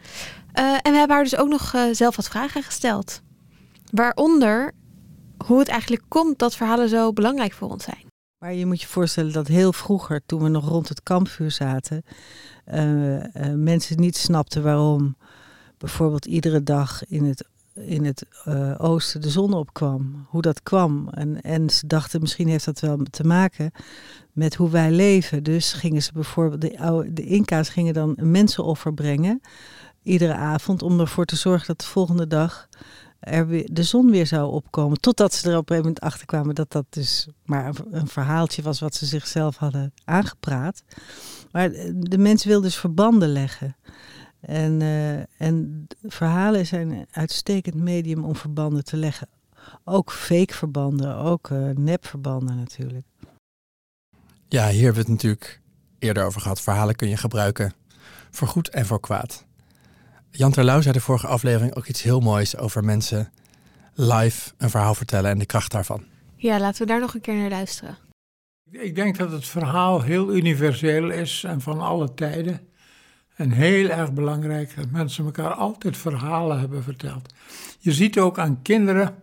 Uh, 0.58 0.72
en 0.72 0.92
we 0.92 0.98
hebben 0.98 1.16
haar 1.16 1.22
dus 1.22 1.36
ook 1.36 1.48
nog 1.48 1.74
uh, 1.74 1.82
zelf 1.92 2.16
wat 2.16 2.28
vragen 2.28 2.62
gesteld. 2.62 3.22
Waaronder 3.90 4.72
hoe 5.46 5.58
het 5.58 5.68
eigenlijk 5.68 6.02
komt 6.08 6.38
dat 6.38 6.56
verhalen 6.56 6.88
zo 6.88 7.12
belangrijk 7.12 7.52
voor 7.52 7.70
ons 7.70 7.84
zijn. 7.84 8.06
Maar 8.38 8.54
je 8.54 8.66
moet 8.66 8.80
je 8.80 8.86
voorstellen 8.86 9.32
dat 9.32 9.46
heel 9.46 9.72
vroeger, 9.72 10.20
toen 10.26 10.42
we 10.42 10.48
nog 10.48 10.68
rond 10.68 10.88
het 10.88 11.02
kampvuur 11.02 11.50
zaten, 11.50 12.02
uh, 12.74 13.24
mensen 13.54 14.00
niet 14.00 14.16
snapten 14.16 14.62
waarom 14.62 15.16
bijvoorbeeld 15.78 16.24
iedere 16.24 16.62
dag 16.62 17.06
in 17.06 17.24
het 17.24 17.44
in 17.74 18.04
het 18.04 18.26
oosten 18.78 19.20
de 19.20 19.30
zon 19.30 19.52
opkwam. 19.52 20.26
Hoe 20.28 20.42
dat 20.42 20.62
kwam. 20.62 21.08
En, 21.08 21.40
en 21.40 21.70
ze 21.70 21.86
dachten 21.86 22.20
misschien 22.20 22.48
heeft 22.48 22.64
dat 22.64 22.80
wel 22.80 22.98
te 23.10 23.24
maken 23.24 23.70
met 24.32 24.54
hoe 24.54 24.70
wij 24.70 24.90
leven. 24.90 25.42
Dus 25.42 25.72
gingen 25.72 26.02
ze 26.02 26.12
bijvoorbeeld, 26.12 26.60
de, 26.60 26.78
oude, 26.78 27.12
de 27.12 27.24
Inca's 27.24 27.68
gingen 27.68 27.94
dan 27.94 28.12
een 28.16 28.30
mensenoffer 28.30 28.94
brengen. 28.94 29.40
Iedere 30.04 30.34
avond 30.34 30.82
om 30.82 31.00
ervoor 31.00 31.24
te 31.24 31.36
zorgen 31.36 31.66
dat 31.66 31.80
de 31.80 31.86
volgende 31.86 32.26
dag 32.26 32.68
er 33.20 33.74
de 33.74 33.82
zon 33.82 34.10
weer 34.10 34.26
zou 34.26 34.52
opkomen. 34.52 35.00
Totdat 35.00 35.34
ze 35.34 35.50
er 35.50 35.56
op 35.56 35.70
een 35.70 35.76
gegeven 35.76 35.84
moment 35.84 36.00
achter 36.00 36.26
kwamen 36.26 36.54
dat 36.54 36.72
dat 36.72 36.86
dus 36.88 37.28
maar 37.44 37.74
een 37.90 38.08
verhaaltje 38.08 38.62
was 38.62 38.80
wat 38.80 38.94
ze 38.94 39.06
zichzelf 39.06 39.56
hadden 39.56 39.92
aangepraat. 40.04 40.82
Maar 41.52 41.70
de 41.94 42.18
mensen 42.18 42.48
wilden 42.48 42.68
dus 42.68 42.78
verbanden 42.78 43.28
leggen. 43.28 43.76
En, 44.40 44.80
uh, 44.80 45.40
en 45.40 45.86
verhalen 46.02 46.66
zijn 46.66 46.90
een 46.90 47.06
uitstekend 47.10 47.74
medium 47.74 48.24
om 48.24 48.36
verbanden 48.36 48.84
te 48.84 48.96
leggen. 48.96 49.28
Ook 49.84 50.12
fake 50.12 50.54
verbanden, 50.54 51.16
ook 51.16 51.48
uh, 51.48 51.70
nepverbanden 51.74 52.56
natuurlijk. 52.56 53.06
Ja, 54.48 54.68
hier 54.68 54.84
hebben 54.84 55.04
we 55.04 55.10
het 55.10 55.22
natuurlijk 55.22 55.60
eerder 55.98 56.24
over 56.24 56.40
gehad. 56.40 56.60
Verhalen 56.60 56.96
kun 56.96 57.08
je 57.08 57.16
gebruiken 57.16 57.72
voor 58.30 58.48
goed 58.48 58.68
en 58.68 58.86
voor 58.86 59.00
kwaad. 59.00 59.46
Jan 60.36 60.52
Terlouw 60.52 60.80
zei 60.80 60.94
de 60.94 61.00
vorige 61.00 61.26
aflevering 61.26 61.74
ook 61.74 61.86
iets 61.86 62.02
heel 62.02 62.20
moois 62.20 62.56
over 62.56 62.84
mensen 62.84 63.32
live 63.94 64.52
een 64.58 64.70
verhaal 64.70 64.94
vertellen 64.94 65.30
en 65.30 65.38
de 65.38 65.46
kracht 65.46 65.70
daarvan. 65.70 66.04
Ja, 66.36 66.60
laten 66.60 66.82
we 66.82 66.86
daar 66.86 67.00
nog 67.00 67.14
een 67.14 67.20
keer 67.20 67.34
naar 67.34 67.50
luisteren. 67.50 67.98
Ik 68.70 68.94
denk 68.94 69.18
dat 69.18 69.30
het 69.30 69.46
verhaal 69.46 70.02
heel 70.02 70.34
universeel 70.34 71.10
is 71.10 71.44
en 71.44 71.60
van 71.60 71.80
alle 71.80 72.14
tijden. 72.14 72.60
En 73.36 73.50
heel 73.50 73.88
erg 73.88 74.12
belangrijk 74.12 74.76
dat 74.76 74.90
mensen 74.90 75.24
elkaar 75.24 75.54
altijd 75.54 75.96
verhalen 75.96 76.58
hebben 76.58 76.82
verteld. 76.82 77.34
Je 77.78 77.92
ziet 77.92 78.18
ook 78.18 78.38
aan 78.38 78.62
kinderen, 78.62 79.14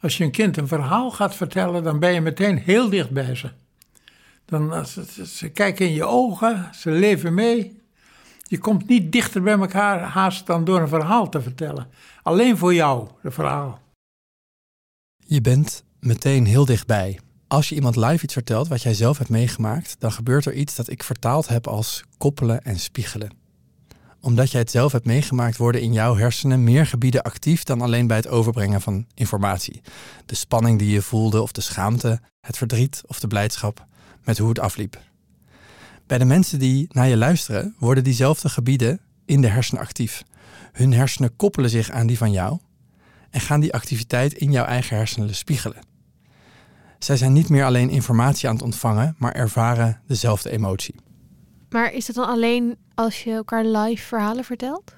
als 0.00 0.16
je 0.16 0.24
een 0.24 0.30
kind 0.30 0.56
een 0.56 0.68
verhaal 0.68 1.10
gaat 1.10 1.34
vertellen, 1.34 1.82
dan 1.82 1.98
ben 1.98 2.12
je 2.12 2.20
meteen 2.20 2.58
heel 2.58 2.88
dicht 2.88 3.10
bij 3.10 3.34
ze. 3.34 3.50
Dan, 4.44 4.86
ze, 4.86 5.26
ze 5.26 5.48
kijken 5.48 5.86
in 5.86 5.92
je 5.92 6.04
ogen, 6.04 6.68
ze 6.74 6.90
leven 6.90 7.34
mee. 7.34 7.82
Je 8.46 8.58
komt 8.58 8.88
niet 8.88 9.12
dichter 9.12 9.42
bij 9.42 9.58
elkaar 9.58 10.00
haast 10.00 10.46
dan 10.46 10.64
door 10.64 10.80
een 10.80 10.88
verhaal 10.88 11.28
te 11.28 11.40
vertellen. 11.40 11.86
Alleen 12.22 12.56
voor 12.56 12.74
jou, 12.74 13.08
de 13.22 13.30
verhaal. 13.30 13.80
Je 15.26 15.40
bent 15.40 15.84
meteen 16.00 16.46
heel 16.46 16.64
dichtbij. 16.64 17.20
Als 17.48 17.68
je 17.68 17.74
iemand 17.74 17.96
live 17.96 18.24
iets 18.24 18.32
vertelt 18.32 18.68
wat 18.68 18.82
jij 18.82 18.94
zelf 18.94 19.18
hebt 19.18 19.30
meegemaakt, 19.30 19.96
dan 19.98 20.12
gebeurt 20.12 20.44
er 20.44 20.54
iets 20.54 20.74
dat 20.74 20.90
ik 20.90 21.02
vertaald 21.02 21.48
heb 21.48 21.66
als 21.66 22.04
koppelen 22.18 22.62
en 22.62 22.78
spiegelen. 22.78 23.30
Omdat 24.20 24.50
jij 24.50 24.60
het 24.60 24.70
zelf 24.70 24.92
hebt 24.92 25.04
meegemaakt, 25.04 25.56
worden 25.56 25.80
in 25.80 25.92
jouw 25.92 26.16
hersenen 26.16 26.64
meer 26.64 26.86
gebieden 26.86 27.22
actief 27.22 27.62
dan 27.62 27.80
alleen 27.80 28.06
bij 28.06 28.16
het 28.16 28.28
overbrengen 28.28 28.80
van 28.80 29.06
informatie. 29.14 29.80
De 30.26 30.34
spanning 30.34 30.78
die 30.78 30.90
je 30.90 31.02
voelde, 31.02 31.42
of 31.42 31.52
de 31.52 31.60
schaamte, 31.60 32.20
het 32.40 32.56
verdriet 32.56 33.02
of 33.06 33.20
de 33.20 33.26
blijdschap 33.26 33.86
met 34.22 34.38
hoe 34.38 34.48
het 34.48 34.58
afliep. 34.58 35.00
Bij 36.06 36.18
de 36.18 36.24
mensen 36.24 36.58
die 36.58 36.86
naar 36.90 37.08
je 37.08 37.16
luisteren, 37.16 37.74
worden 37.78 38.04
diezelfde 38.04 38.48
gebieden 38.48 39.00
in 39.24 39.40
de 39.40 39.48
hersenen 39.48 39.82
actief. 39.82 40.22
Hun 40.72 40.92
hersenen 40.92 41.36
koppelen 41.36 41.70
zich 41.70 41.90
aan 41.90 42.06
die 42.06 42.18
van 42.18 42.32
jou 42.32 42.58
en 43.30 43.40
gaan 43.40 43.60
die 43.60 43.72
activiteit 43.72 44.32
in 44.32 44.50
jouw 44.50 44.64
eigen 44.64 44.96
hersenen 44.96 45.34
spiegelen. 45.34 45.78
Zij 46.98 47.16
zijn 47.16 47.32
niet 47.32 47.48
meer 47.48 47.64
alleen 47.64 47.90
informatie 47.90 48.48
aan 48.48 48.54
het 48.54 48.64
ontvangen, 48.64 49.14
maar 49.18 49.32
ervaren 49.32 50.00
dezelfde 50.06 50.50
emotie. 50.50 50.94
Maar 51.68 51.92
is 51.92 52.06
dat 52.06 52.16
dan 52.16 52.28
alleen 52.28 52.76
als 52.94 53.22
je 53.22 53.30
elkaar 53.30 53.64
live 53.64 54.02
verhalen 54.02 54.44
vertelt? 54.44 54.96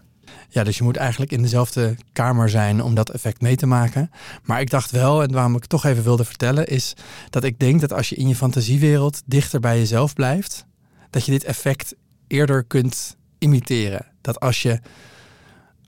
Ja, 0.49 0.65
dus 0.65 0.77
je 0.77 0.85
moet 0.85 0.97
eigenlijk 0.97 1.33
in 1.33 1.43
dezelfde 1.43 1.97
kamer 2.13 2.49
zijn 2.49 2.83
om 2.83 2.95
dat 2.95 3.11
effect 3.11 3.41
mee 3.41 3.57
te 3.57 3.67
maken. 3.67 4.11
Maar 4.43 4.61
ik 4.61 4.71
dacht 4.71 4.91
wel, 4.91 5.23
en 5.23 5.33
waarom 5.33 5.55
ik 5.55 5.61
het 5.61 5.71
toch 5.71 5.85
even 5.85 6.03
wilde 6.03 6.25
vertellen, 6.25 6.67
is 6.67 6.95
dat 7.31 7.45
ik 7.45 7.59
denk 7.59 7.81
dat 7.81 7.93
als 7.93 8.09
je 8.09 8.17
in 8.17 8.29
je 8.29 8.37
fantasiewereld 8.37 9.23
dichter 9.27 9.61
bij 9.61 9.79
jezelf 9.79 10.15
blijft, 10.15 10.67
dat 11.11 11.25
je 11.25 11.31
dit 11.31 11.45
effect 11.45 11.95
eerder 12.27 12.65
kunt 12.65 13.17
imiteren. 13.39 14.07
Dat 14.21 14.41
als 14.41 14.63
je 14.63 14.81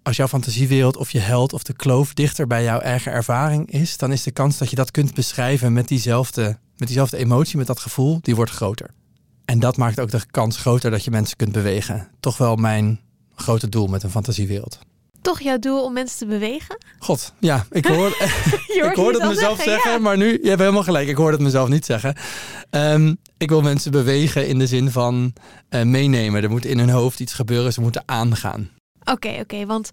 als 0.03 0.17
jouw 0.17 0.29
fantasiewereld 0.29 0.97
of 0.97 1.11
je 1.11 1.19
held 1.19 1.53
of 1.53 1.63
de 1.63 1.73
kloof 1.73 2.15
dichter 2.15 2.47
bij 2.47 2.63
jouw 2.63 2.79
eigen 2.79 3.13
ervaring 3.13 3.71
is, 3.71 3.97
dan 3.97 4.13
is 4.13 4.23
de 4.23 4.31
kans 4.31 4.59
dat 4.59 4.71
je 4.71 4.77
dat 4.77 4.91
kunt 4.91 5.15
beschrijven 5.15 5.73
met 5.73 5.89
diezelfde, 5.89 6.59
met 6.77 6.89
diezelfde 6.89 7.17
emotie, 7.17 7.57
met 7.57 7.67
dat 7.67 7.81
gevoel, 7.81 8.19
die 8.23 8.37
wordt 8.37 8.51
groter. 8.51 8.91
En 9.45 9.59
dat 9.59 9.77
maakt 9.77 10.01
ook 10.01 10.11
de 10.11 10.27
kans 10.31 10.57
groter 10.57 10.91
dat 10.91 11.05
je 11.05 11.11
mensen 11.11 11.37
kunt 11.37 11.53
bewegen. 11.53 12.09
Toch 12.21 12.37
wel 12.37 12.57
mijn 12.57 13.01
grote 13.35 13.69
doel 13.69 13.87
met 13.87 14.03
een 14.03 14.11
fantasiewereld. 14.11 14.79
Toch 15.23 15.41
jouw 15.41 15.59
doel 15.59 15.85
om 15.85 15.93
mensen 15.93 16.19
te 16.19 16.27
bewegen? 16.27 16.79
God, 16.99 17.33
ja, 17.39 17.67
ik 17.71 17.87
hoor, 17.87 18.09
ik 18.91 18.95
hoor 18.95 19.13
het 19.13 19.29
mezelf 19.29 19.63
zeggen, 19.63 20.03
maar 20.03 20.17
nu, 20.17 20.39
je 20.43 20.49
hebt 20.49 20.61
helemaal 20.61 20.83
gelijk, 20.83 21.09
ik 21.09 21.17
hoor 21.17 21.33
het 21.33 21.41
mezelf 21.41 21.69
niet 21.69 21.85
zeggen. 21.85 22.17
Um, 22.71 23.17
ik 23.37 23.49
wil 23.49 23.61
mensen 23.61 23.91
bewegen 23.91 24.49
in 24.49 24.59
de 24.59 24.67
zin 24.67 24.91
van 24.91 25.33
uh, 25.71 25.83
meenemen. 25.83 26.43
Er 26.43 26.51
moet 26.51 26.65
in 26.65 26.79
hun 26.79 26.91
hoofd 26.91 27.21
iets 27.21 27.33
gebeuren, 27.33 27.73
ze 27.73 27.81
moeten 27.81 28.03
aangaan. 28.07 28.71
Oké, 29.05 29.37
oké. 29.41 29.67
Want 29.67 29.91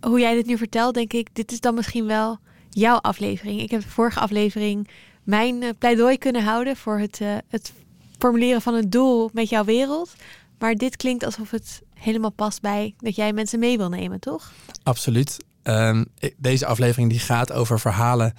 hoe 0.00 0.20
jij 0.20 0.34
dit 0.34 0.46
nu 0.46 0.56
vertelt, 0.56 0.94
denk 0.94 1.12
ik, 1.12 1.28
dit 1.32 1.52
is 1.52 1.60
dan 1.60 1.74
misschien 1.74 2.06
wel 2.06 2.38
jouw 2.70 2.96
aflevering. 2.96 3.60
Ik 3.60 3.70
heb 3.70 3.82
de 3.82 3.88
vorige 3.88 4.20
aflevering 4.20 4.88
mijn 5.22 5.62
uh, 5.62 5.68
pleidooi 5.78 6.18
kunnen 6.18 6.42
houden 6.42 6.76
voor 6.76 6.98
het, 6.98 7.20
uh, 7.22 7.36
het 7.48 7.72
formuleren 8.18 8.62
van 8.62 8.74
een 8.74 8.90
doel 8.90 9.30
met 9.32 9.48
jouw 9.48 9.64
wereld. 9.64 10.12
Maar 10.58 10.74
dit 10.74 10.96
klinkt 10.96 11.24
alsof 11.24 11.50
het 11.50 11.82
helemaal 12.00 12.32
past 12.32 12.60
bij 12.60 12.94
dat 12.98 13.16
jij 13.16 13.32
mensen 13.32 13.58
mee 13.58 13.76
wil 13.76 13.88
nemen, 13.88 14.20
toch? 14.20 14.52
Absoluut. 14.82 15.36
Um, 15.62 16.06
deze 16.36 16.66
aflevering 16.66 17.10
die 17.10 17.18
gaat 17.18 17.52
over 17.52 17.80
verhalen. 17.80 18.32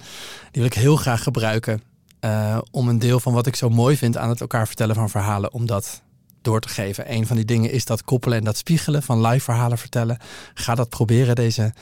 Die 0.50 0.62
wil 0.62 0.64
ik 0.64 0.74
heel 0.74 0.96
graag 0.96 1.22
gebruiken. 1.22 1.82
Uh, 2.20 2.58
om 2.70 2.88
een 2.88 2.98
deel 2.98 3.20
van 3.20 3.32
wat 3.32 3.46
ik 3.46 3.56
zo 3.56 3.68
mooi 3.68 3.96
vind 3.96 4.16
aan 4.16 4.28
het 4.28 4.40
elkaar 4.40 4.66
vertellen 4.66 4.94
van 4.94 5.10
verhalen, 5.10 5.52
om 5.52 5.66
dat 5.66 6.02
door 6.42 6.60
te 6.60 6.68
geven. 6.68 7.12
Een 7.12 7.26
van 7.26 7.36
die 7.36 7.44
dingen 7.44 7.70
is 7.70 7.84
dat 7.84 8.04
koppelen 8.04 8.38
en 8.38 8.44
dat 8.44 8.56
spiegelen 8.56 9.02
van 9.02 9.26
live 9.26 9.44
verhalen 9.44 9.78
vertellen. 9.78 10.18
Ga 10.54 10.74
dat 10.74 10.88
proberen 10.88 11.34
deze, 11.34 11.72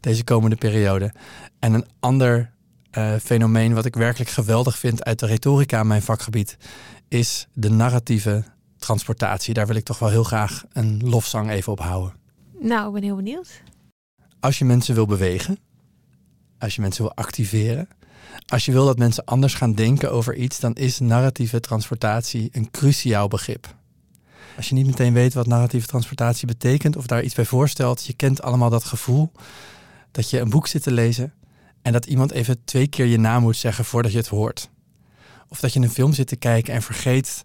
deze 0.00 0.24
komende 0.24 0.56
periode. 0.56 1.12
En 1.58 1.74
een 1.74 1.86
ander 2.00 2.52
uh, 2.98 3.14
fenomeen 3.22 3.74
wat 3.74 3.84
ik 3.84 3.94
werkelijk 3.94 4.30
geweldig 4.30 4.78
vind 4.78 5.04
uit 5.04 5.18
de 5.18 5.26
retorica, 5.26 5.82
mijn 5.82 6.02
vakgebied, 6.02 6.56
is 7.08 7.46
de 7.52 7.70
narratieve 7.70 8.44
transportatie. 8.80 9.54
Daar 9.54 9.66
wil 9.66 9.76
ik 9.76 9.84
toch 9.84 9.98
wel 9.98 10.08
heel 10.08 10.24
graag 10.24 10.64
een 10.72 11.00
lofzang 11.08 11.50
even 11.50 11.72
op 11.72 11.80
houden. 11.80 12.14
Nou, 12.60 12.86
ik 12.86 12.92
ben 12.92 13.02
heel 13.02 13.16
benieuwd. 13.16 13.62
Als 14.40 14.58
je 14.58 14.64
mensen 14.64 14.94
wil 14.94 15.06
bewegen, 15.06 15.58
als 16.58 16.74
je 16.74 16.80
mensen 16.80 17.02
wil 17.02 17.14
activeren, 17.14 17.88
als 18.46 18.64
je 18.64 18.72
wil 18.72 18.86
dat 18.86 18.98
mensen 18.98 19.24
anders 19.24 19.54
gaan 19.54 19.74
denken 19.74 20.12
over 20.12 20.36
iets, 20.36 20.60
dan 20.60 20.74
is 20.74 20.98
narratieve 20.98 21.60
transportatie 21.60 22.48
een 22.52 22.70
cruciaal 22.70 23.28
begrip. 23.28 23.74
Als 24.56 24.68
je 24.68 24.74
niet 24.74 24.86
meteen 24.86 25.12
weet 25.12 25.34
wat 25.34 25.46
narratieve 25.46 25.86
transportatie 25.86 26.46
betekent 26.46 26.96
of 26.96 27.06
daar 27.06 27.22
iets 27.22 27.34
bij 27.34 27.44
voorstelt, 27.44 28.06
je 28.06 28.12
kent 28.12 28.42
allemaal 28.42 28.70
dat 28.70 28.84
gevoel 28.84 29.32
dat 30.10 30.30
je 30.30 30.40
een 30.40 30.50
boek 30.50 30.66
zit 30.66 30.82
te 30.82 30.92
lezen 30.92 31.32
en 31.82 31.92
dat 31.92 32.06
iemand 32.06 32.30
even 32.30 32.64
twee 32.64 32.86
keer 32.86 33.06
je 33.06 33.18
naam 33.18 33.42
moet 33.42 33.56
zeggen 33.56 33.84
voordat 33.84 34.12
je 34.12 34.18
het 34.18 34.28
hoort. 34.28 34.70
Of 35.48 35.60
dat 35.60 35.72
je 35.72 35.80
een 35.80 35.90
film 35.90 36.12
zit 36.12 36.26
te 36.26 36.36
kijken 36.36 36.74
en 36.74 36.82
vergeet 36.82 37.44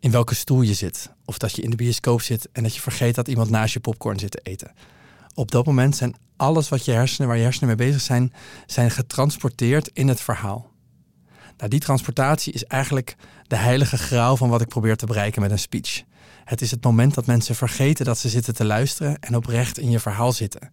in 0.00 0.10
welke 0.10 0.34
stoel 0.34 0.62
je 0.62 0.74
zit. 0.74 1.10
Of 1.24 1.38
dat 1.38 1.56
je 1.56 1.62
in 1.62 1.70
de 1.70 1.76
bioscoop 1.76 2.20
zit 2.20 2.48
en 2.52 2.62
dat 2.62 2.74
je 2.74 2.80
vergeet 2.80 3.14
dat 3.14 3.28
iemand 3.28 3.50
naast 3.50 3.72
je 3.72 3.80
popcorn 3.80 4.18
zit 4.18 4.30
te 4.30 4.40
eten. 4.42 4.72
Op 5.34 5.50
dat 5.50 5.66
moment 5.66 5.96
zijn 5.96 6.14
alles 6.36 6.68
wat 6.68 6.84
je 6.84 6.92
hersenen, 6.92 7.28
waar 7.28 7.36
je 7.36 7.42
hersenen 7.42 7.76
mee 7.76 7.86
bezig 7.86 8.00
zijn, 8.00 8.32
zijn 8.66 8.90
getransporteerd 8.90 9.90
in 9.92 10.08
het 10.08 10.20
verhaal. 10.20 10.70
Nou, 11.56 11.70
die 11.70 11.80
transportatie 11.80 12.52
is 12.52 12.64
eigenlijk 12.64 13.16
de 13.46 13.56
heilige 13.56 13.96
graal 13.96 14.36
van 14.36 14.48
wat 14.48 14.60
ik 14.60 14.68
probeer 14.68 14.96
te 14.96 15.06
bereiken 15.06 15.42
met 15.42 15.50
een 15.50 15.58
speech. 15.58 16.02
Het 16.44 16.60
is 16.60 16.70
het 16.70 16.84
moment 16.84 17.14
dat 17.14 17.26
mensen 17.26 17.54
vergeten 17.54 18.04
dat 18.04 18.18
ze 18.18 18.28
zitten 18.28 18.54
te 18.54 18.64
luisteren 18.64 19.18
en 19.18 19.36
oprecht 19.36 19.78
in 19.78 19.90
je 19.90 20.00
verhaal 20.00 20.32
zitten. 20.32 20.70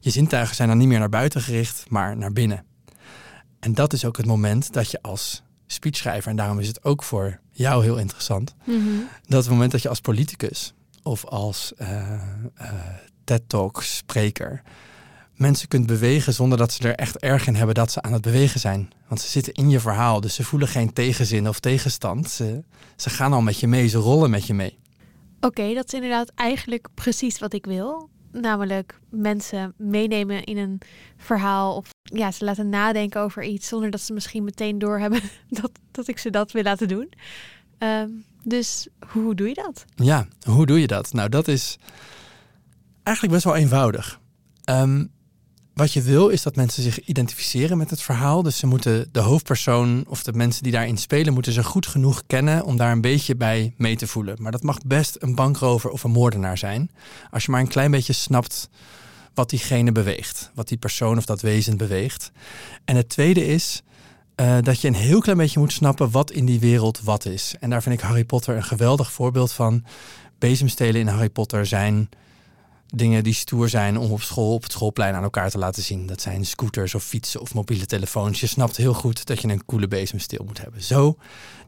Je 0.00 0.10
zintuigen 0.10 0.56
zijn 0.56 0.68
dan 0.68 0.78
niet 0.78 0.88
meer 0.88 0.98
naar 0.98 1.08
buiten 1.08 1.40
gericht, 1.40 1.84
maar 1.88 2.16
naar 2.16 2.32
binnen. 2.32 2.64
En 3.60 3.74
dat 3.74 3.92
is 3.92 4.04
ook 4.04 4.16
het 4.16 4.26
moment 4.26 4.72
dat 4.72 4.90
je 4.90 5.02
als 5.02 5.42
speechschrijver, 5.66 6.30
en 6.30 6.36
daarom 6.36 6.58
is 6.58 6.68
het 6.68 6.84
ook 6.84 7.02
voor 7.02 7.40
jou 7.56 7.82
heel 7.82 7.96
interessant, 7.96 8.54
dat 9.26 9.42
het 9.42 9.52
moment 9.52 9.72
dat 9.72 9.82
je 9.82 9.88
als 9.88 10.00
politicus 10.00 10.74
of 11.02 11.24
als 11.24 11.72
uh, 11.78 11.88
uh, 12.60 12.72
TED-talk 13.24 13.82
spreker 13.82 14.62
mensen 15.36 15.68
kunt 15.68 15.86
bewegen 15.86 16.32
zonder 16.32 16.58
dat 16.58 16.72
ze 16.72 16.88
er 16.88 16.94
echt 16.94 17.18
erg 17.18 17.46
in 17.46 17.54
hebben 17.54 17.74
dat 17.74 17.92
ze 17.92 18.02
aan 18.02 18.12
het 18.12 18.22
bewegen 18.22 18.60
zijn. 18.60 18.90
Want 19.08 19.20
ze 19.20 19.28
zitten 19.28 19.52
in 19.52 19.70
je 19.70 19.80
verhaal, 19.80 20.20
dus 20.20 20.34
ze 20.34 20.44
voelen 20.44 20.68
geen 20.68 20.92
tegenzin 20.92 21.48
of 21.48 21.60
tegenstand. 21.60 22.30
Ze, 22.30 22.62
ze 22.96 23.10
gaan 23.10 23.32
al 23.32 23.40
met 23.40 23.60
je 23.60 23.66
mee, 23.66 23.88
ze 23.88 23.98
rollen 23.98 24.30
met 24.30 24.46
je 24.46 24.54
mee. 24.54 24.78
Oké, 25.40 25.74
dat 25.74 25.86
is 25.86 25.92
inderdaad 25.92 26.32
eigenlijk 26.34 26.88
precies 26.94 27.38
wat 27.38 27.52
ik 27.52 27.66
wil. 27.66 28.08
Namelijk 28.40 29.00
mensen 29.08 29.74
meenemen 29.76 30.44
in 30.44 30.56
een 30.56 30.80
verhaal. 31.16 31.76
Of 31.76 31.90
ja, 32.02 32.30
ze 32.30 32.44
laten 32.44 32.68
nadenken 32.68 33.20
over 33.20 33.44
iets 33.44 33.68
zonder 33.68 33.90
dat 33.90 34.00
ze 34.00 34.12
misschien 34.12 34.44
meteen 34.44 34.78
doorhebben 34.78 35.20
dat, 35.60 35.70
dat 35.90 36.08
ik 36.08 36.18
ze 36.18 36.30
dat 36.30 36.52
wil 36.52 36.62
laten 36.62 36.88
doen. 36.88 37.12
Um, 37.78 38.24
dus 38.42 38.88
hoe 39.08 39.34
doe 39.34 39.48
je 39.48 39.54
dat? 39.54 39.84
Ja, 39.94 40.26
hoe 40.42 40.66
doe 40.66 40.80
je 40.80 40.86
dat? 40.86 41.12
Nou, 41.12 41.28
dat 41.28 41.48
is 41.48 41.78
eigenlijk 43.02 43.34
best 43.34 43.44
wel 43.44 43.62
eenvoudig. 43.62 44.20
Um, 44.70 45.10
wat 45.76 45.92
je 45.92 46.02
wil 46.02 46.28
is 46.28 46.42
dat 46.42 46.56
mensen 46.56 46.82
zich 46.82 47.00
identificeren 47.00 47.78
met 47.78 47.90
het 47.90 48.02
verhaal. 48.02 48.42
Dus 48.42 48.58
ze 48.58 48.66
moeten 48.66 49.08
de 49.12 49.20
hoofdpersoon 49.20 50.04
of 50.08 50.22
de 50.22 50.32
mensen 50.32 50.62
die 50.62 50.72
daarin 50.72 50.96
spelen, 50.96 51.32
moeten 51.32 51.52
ze 51.52 51.64
goed 51.64 51.86
genoeg 51.86 52.22
kennen 52.26 52.64
om 52.64 52.76
daar 52.76 52.92
een 52.92 53.00
beetje 53.00 53.36
bij 53.36 53.74
mee 53.76 53.96
te 53.96 54.06
voelen. 54.06 54.36
Maar 54.40 54.52
dat 54.52 54.62
mag 54.62 54.78
best 54.86 55.16
een 55.20 55.34
bankrover 55.34 55.90
of 55.90 56.04
een 56.04 56.10
moordenaar 56.10 56.58
zijn. 56.58 56.90
Als 57.30 57.44
je 57.44 57.50
maar 57.50 57.60
een 57.60 57.68
klein 57.68 57.90
beetje 57.90 58.12
snapt 58.12 58.68
wat 59.34 59.50
diegene 59.50 59.92
beweegt, 59.92 60.50
wat 60.54 60.68
die 60.68 60.78
persoon 60.78 61.16
of 61.16 61.24
dat 61.24 61.40
wezen 61.40 61.76
beweegt. 61.76 62.30
En 62.84 62.96
het 62.96 63.08
tweede 63.08 63.46
is 63.46 63.82
uh, 64.36 64.56
dat 64.60 64.80
je 64.80 64.88
een 64.88 64.94
heel 64.94 65.20
klein 65.20 65.38
beetje 65.38 65.60
moet 65.60 65.72
snappen 65.72 66.10
wat 66.10 66.30
in 66.30 66.44
die 66.44 66.60
wereld 66.60 67.00
wat 67.02 67.24
is. 67.24 67.54
En 67.60 67.70
daar 67.70 67.82
vind 67.82 67.94
ik 67.94 68.04
Harry 68.04 68.24
Potter 68.24 68.56
een 68.56 68.64
geweldig 68.64 69.12
voorbeeld 69.12 69.52
van. 69.52 69.84
Bezemstelen 70.38 71.00
in 71.00 71.06
Harry 71.06 71.30
Potter 71.30 71.66
zijn 71.66 72.08
dingen 72.94 73.24
die 73.24 73.34
stoer 73.34 73.68
zijn 73.68 73.98
om 73.98 74.10
op 74.10 74.22
school, 74.22 74.54
op 74.54 74.62
het 74.62 74.72
schoolplein 74.72 75.14
aan 75.14 75.22
elkaar 75.22 75.50
te 75.50 75.58
laten 75.58 75.82
zien. 75.82 76.06
Dat 76.06 76.20
zijn 76.20 76.46
scooters 76.46 76.94
of 76.94 77.04
fietsen 77.04 77.40
of 77.40 77.54
mobiele 77.54 77.86
telefoons. 77.86 78.40
Je 78.40 78.46
snapt 78.46 78.76
heel 78.76 78.94
goed 78.94 79.26
dat 79.26 79.40
je 79.40 79.48
een 79.48 79.64
coole 79.64 79.88
bezemstil 79.88 80.44
moet 80.44 80.60
hebben. 80.60 80.82
Zo, 80.82 81.16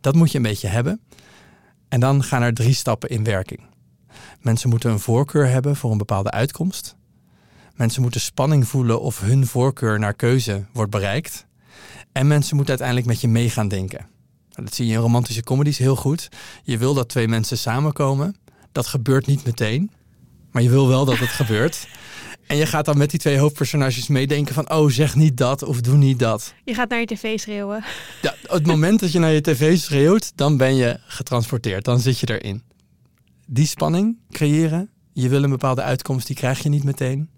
dat 0.00 0.14
moet 0.14 0.30
je 0.30 0.36
een 0.36 0.42
beetje 0.42 0.68
hebben. 0.68 1.00
En 1.88 2.00
dan 2.00 2.22
gaan 2.22 2.42
er 2.42 2.54
drie 2.54 2.74
stappen 2.74 3.08
in 3.08 3.24
werking. 3.24 3.60
Mensen 4.40 4.68
moeten 4.68 4.90
een 4.90 5.00
voorkeur 5.00 5.48
hebben 5.48 5.76
voor 5.76 5.90
een 5.90 5.98
bepaalde 5.98 6.30
uitkomst. 6.30 6.96
Mensen 7.74 8.02
moeten 8.02 8.20
spanning 8.20 8.68
voelen 8.68 9.00
of 9.00 9.20
hun 9.20 9.46
voorkeur 9.46 9.98
naar 9.98 10.14
keuze 10.14 10.64
wordt 10.72 10.90
bereikt. 10.90 11.46
En 12.12 12.26
mensen 12.26 12.56
moeten 12.56 12.78
uiteindelijk 12.78 13.08
met 13.08 13.20
je 13.20 13.28
mee 13.28 13.50
gaan 13.50 13.68
denken. 13.68 14.06
Dat 14.64 14.74
zie 14.74 14.86
je 14.86 14.92
in 14.92 14.98
romantische 14.98 15.42
comedies 15.42 15.78
heel 15.78 15.96
goed. 15.96 16.28
Je 16.62 16.78
wil 16.78 16.94
dat 16.94 17.08
twee 17.08 17.28
mensen 17.28 17.58
samenkomen. 17.58 18.36
Dat 18.72 18.86
gebeurt 18.86 19.26
niet 19.26 19.44
meteen. 19.44 19.90
Maar 20.50 20.62
je 20.62 20.70
wil 20.70 20.88
wel 20.88 21.04
dat 21.04 21.18
het 21.18 21.28
gebeurt. 21.42 21.86
En 22.46 22.56
je 22.56 22.66
gaat 22.66 22.84
dan 22.84 22.98
met 22.98 23.10
die 23.10 23.18
twee 23.18 23.38
hoofdpersonages 23.38 24.08
meedenken 24.08 24.54
van... 24.54 24.70
oh, 24.70 24.90
zeg 24.90 25.14
niet 25.14 25.36
dat 25.36 25.62
of 25.62 25.80
doe 25.80 25.96
niet 25.96 26.18
dat. 26.18 26.54
Je 26.64 26.74
gaat 26.74 26.88
naar 26.88 27.00
je 27.00 27.06
tv 27.06 27.38
schreeuwen. 27.38 27.84
Ja, 28.22 28.34
het 28.42 28.66
moment 28.66 29.00
dat 29.00 29.12
je 29.12 29.18
naar 29.18 29.32
je 29.32 29.40
tv 29.40 29.78
schreeuwt, 29.78 30.32
dan 30.34 30.56
ben 30.56 30.74
je 30.74 31.00
getransporteerd. 31.06 31.84
Dan 31.84 32.00
zit 32.00 32.18
je 32.18 32.38
erin. 32.38 32.62
Die 33.46 33.66
spanning 33.66 34.18
creëren. 34.30 34.90
Je 35.12 35.28
wil 35.28 35.42
een 35.42 35.50
bepaalde 35.50 35.82
uitkomst, 35.82 36.26
die 36.26 36.36
krijg 36.36 36.62
je 36.62 36.68
niet 36.68 36.84
meteen. 36.84 37.30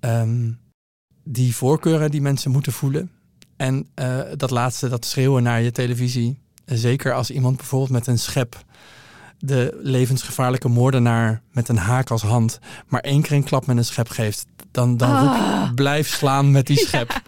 Um, 0.00 0.58
die 1.24 1.54
voorkeuren 1.54 2.10
die 2.10 2.20
mensen 2.20 2.50
moeten 2.50 2.72
voelen. 2.72 3.10
En 3.56 3.88
uh, 3.94 4.20
dat 4.36 4.50
laatste, 4.50 4.88
dat 4.88 5.04
schreeuwen 5.04 5.42
naar 5.42 5.62
je 5.62 5.72
televisie. 5.72 6.38
Zeker 6.64 7.14
als 7.14 7.30
iemand 7.30 7.56
bijvoorbeeld 7.56 7.90
met 7.90 8.06
een 8.06 8.18
schep 8.18 8.64
de 9.42 9.78
levensgevaarlijke 9.82 10.68
moordenaar 10.68 11.42
met 11.52 11.68
een 11.68 11.76
haak 11.78 12.10
als 12.10 12.22
hand 12.22 12.58
maar 12.88 13.00
één 13.00 13.22
keer 13.22 13.32
een 13.32 13.44
klap 13.44 13.66
met 13.66 13.76
een 13.76 13.84
schep 13.84 14.08
geeft, 14.08 14.46
dan, 14.70 14.96
dan 14.96 15.18
roep 15.18 15.28
Ah. 15.30 15.74
blijf 15.74 16.08
slaan 16.08 16.50
met 16.50 16.66
die 16.66 16.78
schep. 16.86 17.10
Ja. 17.10 17.20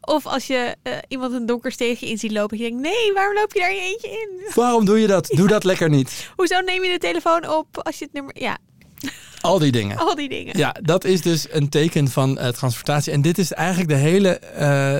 Of 0.00 0.26
als 0.26 0.46
je 0.46 0.76
uh, 0.82 0.92
iemand 1.08 1.32
een 1.32 1.46
donker 1.46 1.72
steegje 1.72 2.08
in 2.08 2.18
ziet 2.18 2.32
lopen, 2.32 2.58
je 2.58 2.62
denkt, 2.64 2.80
nee, 2.82 3.12
waarom 3.14 3.34
loop 3.34 3.52
je 3.52 3.60
daar 3.60 3.72
je 3.72 3.80
eentje 3.80 4.08
in? 4.08 4.52
Waarom 4.54 4.84
doe 4.84 5.00
je 5.00 5.06
dat? 5.06 5.26
Doe 5.26 5.48
dat 5.48 5.64
lekker 5.64 5.88
niet. 5.88 6.30
Hoezo 6.36 6.60
neem 6.60 6.84
je 6.84 6.90
de 6.90 6.98
telefoon 6.98 7.48
op 7.48 7.66
als 7.82 7.98
je 7.98 8.04
het 8.04 8.14
nummer... 8.14 8.40
Ja, 8.42 8.58
Al 9.40 9.58
die 9.58 9.72
dingen. 9.72 9.96
al 9.96 10.14
die 10.14 10.28
dingen. 10.28 10.58
Ja, 10.58 10.74
dat 10.82 11.04
is 11.04 11.20
dus 11.22 11.46
een 11.50 11.68
teken 11.68 12.08
van 12.08 12.38
uh, 12.40 12.48
transportatie. 12.48 13.12
En 13.12 13.22
dit 13.22 13.38
is 13.38 13.52
eigenlijk 13.52 13.88
de 13.88 13.96
hele, 13.96 14.40
uh, 14.52 14.58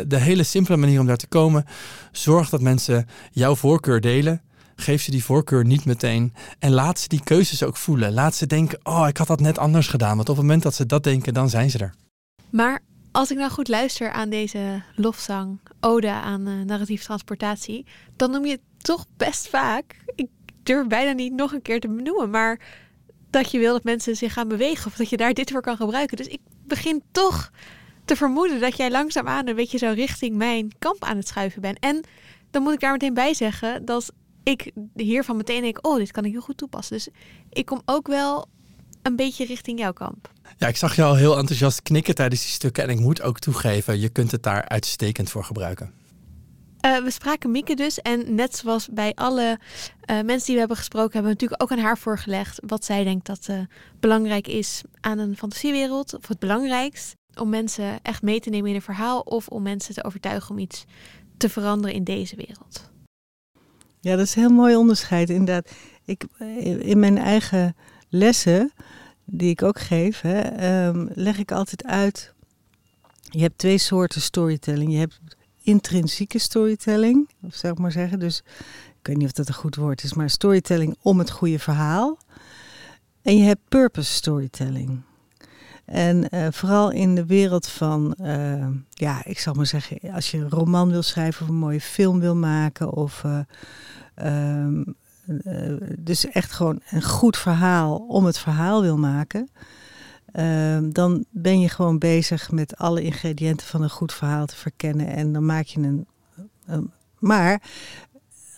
de 0.09 0.19
hele 0.19 0.43
simpele 0.43 0.77
manier 0.77 1.01
om 1.01 1.07
daar 1.07 1.17
te 1.17 1.27
komen. 1.27 1.65
Zorg 2.13 2.49
dat 2.49 2.61
mensen 2.61 3.09
jouw 3.33 3.55
voorkeur 3.55 4.01
delen. 4.01 4.43
Geef 4.77 5.03
ze 5.03 5.11
die 5.11 5.25
voorkeur 5.25 5.65
niet 5.65 5.85
meteen. 5.85 6.35
En 6.59 6.71
laat 6.73 6.99
ze 6.99 7.09
die 7.09 7.25
keuzes 7.25 7.63
ook 7.63 7.77
voelen. 7.77 8.13
Laat 8.13 8.35
ze 8.35 8.47
denken, 8.47 8.79
oh, 8.83 9.09
ik 9.09 9.17
had 9.17 9.27
dat 9.27 9.41
net 9.41 9.59
anders 9.59 9.89
gedaan. 9.89 10.17
Want 10.17 10.29
op 10.29 10.37
het 10.37 10.45
moment 10.45 10.63
dat 10.63 10.75
ze 10.75 10.87
dat 10.87 11.05
denken, 11.05 11.35
dan 11.35 11.49
zijn 11.49 11.71
ze 11.71 11.79
er. 11.79 11.95
Maar 12.51 12.83
als 13.13 13.31
ik 13.31 13.37
nou 13.37 13.51
goed 13.51 13.69
luister 13.69 14.11
aan 14.11 14.29
deze 14.29 14.83
lofzang, 14.95 15.61
ode 15.81 16.11
aan 16.11 16.49
uh, 16.49 16.65
narratief 16.65 17.03
transportatie, 17.03 17.87
dan 18.17 18.31
noem 18.31 18.45
je 18.45 18.51
het 18.51 18.85
toch 18.85 19.07
best 19.17 19.49
vaak, 19.49 19.97
ik 20.15 20.29
durf 20.63 20.87
bijna 20.87 21.13
niet 21.13 21.33
nog 21.33 21.53
een 21.53 21.63
keer 21.63 21.81
te 21.81 21.89
benoemen, 21.89 22.31
maar 22.31 22.61
dat 23.31 23.51
je 23.51 23.59
wil 23.59 23.73
dat 23.73 23.85
mensen 23.85 24.17
zich 24.17 24.33
gaan 24.33 24.49
bewegen 24.49 24.87
of 24.87 24.97
dat 24.97 25.09
je 25.09 25.17
daar 25.17 25.35
dit 25.35 25.51
voor 25.51 25.61
kan 25.61 25.77
gebruiken. 25.77 26.17
Dus 26.17 26.27
ik 26.27 26.41
begin 26.67 27.03
toch 27.13 27.51
te 28.05 28.17
vermoeden 28.17 28.61
dat 28.61 28.77
jij 28.77 28.91
langzaamaan 28.91 29.49
een 29.49 29.55
beetje 29.55 29.79
zo 29.79 29.93
richting 29.95 30.37
mijn 30.37 30.73
kamp 30.79 31.05
aan 31.05 31.17
het 31.17 31.29
schuiven 31.29 31.61
bent. 31.61 31.79
En 31.79 32.05
dan 32.51 32.63
moet 32.63 32.73
ik 32.73 32.81
daar 32.81 32.93
meteen 32.93 33.15
bij 33.15 33.35
zeggen 33.35 33.85
dat 33.85 34.13
ik 34.45 34.73
hiervan 34.95 35.37
meteen 35.37 35.63
denk, 35.63 35.87
oh, 35.87 35.97
dit 35.97 36.11
kan 36.11 36.25
ik 36.25 36.33
heel 36.33 36.41
goed 36.41 36.57
toepassen. 36.57 36.97
Dus 36.97 37.09
ik 37.51 37.67
kom 37.67 37.83
ook 37.85 38.07
wel 38.07 38.47
een 39.03 39.17
beetje 39.17 39.45
richting 39.45 39.79
jouw 39.79 39.93
kamp. 39.93 40.31
Ja, 40.59 40.67
ik 40.67 40.77
zag 40.77 40.97
je 40.97 41.03
al 41.03 41.15
heel 41.15 41.39
enthousiast 41.39 41.83
knikken 41.83 42.15
tijdens 42.15 42.41
die 42.41 42.51
stukken. 42.51 42.83
En 42.83 42.91
ik 42.91 43.01
moet 43.01 43.23
ook 43.23 43.39
toegeven, 43.39 44.01
je 44.01 44.09
kunt 44.09 44.31
het 44.31 44.43
daar 44.43 44.69
uitstekend 44.69 45.31
voor 45.31 45.45
gebruiken. 45.45 45.93
Uh, 46.87 46.97
we 46.99 47.11
spraken 47.11 47.51
Mieke 47.51 47.75
dus. 47.75 48.01
En 48.01 48.35
net 48.35 48.57
zoals 48.57 48.89
bij 48.89 49.13
alle 49.15 49.59
uh, 50.11 50.21
mensen 50.21 50.45
die 50.45 50.53
we 50.55 50.59
hebben 50.59 50.77
gesproken, 50.77 51.13
hebben 51.13 51.33
we 51.33 51.39
natuurlijk 51.41 51.63
ook 51.63 51.79
aan 51.79 51.85
haar 51.85 51.99
voorgelegd 51.99 52.61
wat 52.67 52.85
zij 52.85 53.05
denkt 53.05 53.27
dat 53.27 53.47
uh, 53.51 53.61
belangrijk 54.01 54.49
is 54.49 54.83
aan 55.01 55.19
een 55.19 55.37
fantasiewereld. 55.37 56.15
Of 56.15 56.29
het 56.29 56.39
belangrijkst. 56.39 57.15
Om 57.35 57.49
mensen 57.49 57.99
echt 58.03 58.23
mee 58.23 58.41
te 58.41 58.51
nemen 58.51 58.69
in 58.69 58.75
een 58.75 58.83
verhaal. 58.83 59.21
Of 59.21 59.49
om 59.49 59.63
mensen 59.63 59.95
te 59.95 60.05
overtuigen 60.05 60.51
om 60.51 60.59
iets 60.59 60.85
te 61.37 61.49
veranderen 61.49 61.97
in 61.97 62.05
deze 62.05 62.37
wereld. 62.37 62.93
Ja, 64.05 64.17
dat 64.17 64.27
is 64.27 64.35
een 64.35 64.43
heel 64.43 64.51
mooi 64.51 64.77
onderscheid. 64.77 65.31
Inderdaad, 65.31 65.71
ik, 66.05 66.25
in 66.79 66.99
mijn 66.99 67.19
eigen 67.19 67.77
lessen, 68.09 68.73
die 69.25 69.51
ik 69.51 69.63
ook 69.63 69.81
geef, 69.81 70.23
um, 70.25 71.09
leg 71.15 71.39
ik 71.39 71.53
altijd 71.53 71.85
uit. 71.85 72.33
Je 73.21 73.41
hebt 73.41 73.59
twee 73.59 73.79
soorten 73.79 74.21
storytelling. 74.21 74.93
Je 74.93 74.99
hebt 74.99 75.21
intrinsieke 75.63 76.39
storytelling, 76.39 77.29
of 77.43 77.55
zou 77.55 77.73
ik 77.73 77.79
maar 77.79 77.93
zeggen. 77.93 78.19
Dus 78.19 78.43
ik 79.01 79.07
weet 79.07 79.17
niet 79.17 79.27
of 79.27 79.33
dat 79.33 79.49
een 79.49 79.55
goed 79.55 79.77
woord 79.77 80.03
is, 80.03 80.15
maar 80.15 80.31
storytelling 80.31 80.97
om 81.03 81.19
het 81.19 81.31
goede 81.31 81.59
verhaal. 81.59 82.19
En 83.23 83.37
je 83.37 83.45
hebt 83.45 83.69
purpose 83.69 84.13
storytelling. 84.13 85.03
En 85.85 86.27
uh, 86.31 86.47
vooral 86.51 86.91
in 86.91 87.15
de 87.15 87.27
wereld 87.27 87.69
van, 87.69 88.15
uh, 88.21 88.67
ja, 88.91 89.25
ik 89.25 89.39
zal 89.39 89.55
maar 89.55 89.67
zeggen, 89.67 90.13
als 90.13 90.31
je 90.31 90.39
een 90.39 90.51
roman 90.51 90.91
wil 90.91 91.03
schrijven 91.03 91.43
of 91.43 91.49
een 91.49 91.55
mooie 91.55 91.81
film 91.81 92.21
wil 92.21 92.37
maken, 92.37 92.93
of 92.93 93.25
uh, 94.23 94.67
dus 95.99 96.27
echt 96.27 96.53
gewoon 96.53 96.81
een 96.91 97.03
goed 97.03 97.37
verhaal 97.37 97.97
om 97.97 98.25
het 98.25 98.39
verhaal 98.39 98.83
wil 98.83 98.99
maken, 98.99 99.51
ehm, 100.33 100.91
dan 100.91 101.25
ben 101.31 101.61
je 101.61 101.69
gewoon 101.69 101.99
bezig 101.99 102.51
met 102.51 102.77
alle 102.77 103.03
ingrediënten 103.03 103.67
van 103.67 103.83
een 103.83 103.91
goed 103.91 104.13
verhaal 104.13 104.47
te 104.47 104.57
verkennen 104.57 105.07
en 105.07 105.33
dan 105.33 105.47
maak 105.47 105.67
je 105.67 105.81
een. 105.81 106.07
een 106.67 106.91
maar 107.19 107.63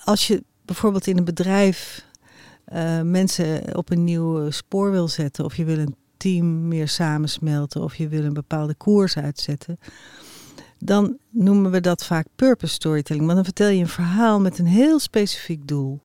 als 0.05 0.27
je 0.27 0.45
bijvoorbeeld 0.65 1.07
in 1.07 1.19
een 1.19 1.25
bedrijf 1.25 2.05
mensen 3.03 3.77
op 3.77 3.91
een 3.91 4.05
nieuw 4.05 4.51
spoor 4.51 4.91
wil 4.91 5.09
zetten, 5.09 5.45
of 5.45 5.57
je 5.57 5.65
wil 5.65 5.79
een 5.79 5.97
team 6.17 6.69
meer 6.69 6.89
samensmelten 6.89 7.83
of 7.83 7.95
je 7.95 8.09
wil 8.09 8.25
een 8.25 8.33
bepaalde 8.33 8.75
koers 8.75 9.17
uitzetten, 9.17 9.79
dan 10.79 11.19
noemen 11.31 11.71
we 11.71 11.81
dat 11.81 12.05
vaak 12.05 12.27
purpose 12.37 12.75
storytelling. 12.75 13.25
Want 13.25 13.37
dan 13.37 13.45
vertel 13.45 13.69
je 13.69 13.81
een 13.81 13.89
verhaal 13.89 14.41
met 14.41 14.59
een 14.59 14.67
heel 14.67 14.99
specifiek 14.99 15.67
doel. 15.69 16.01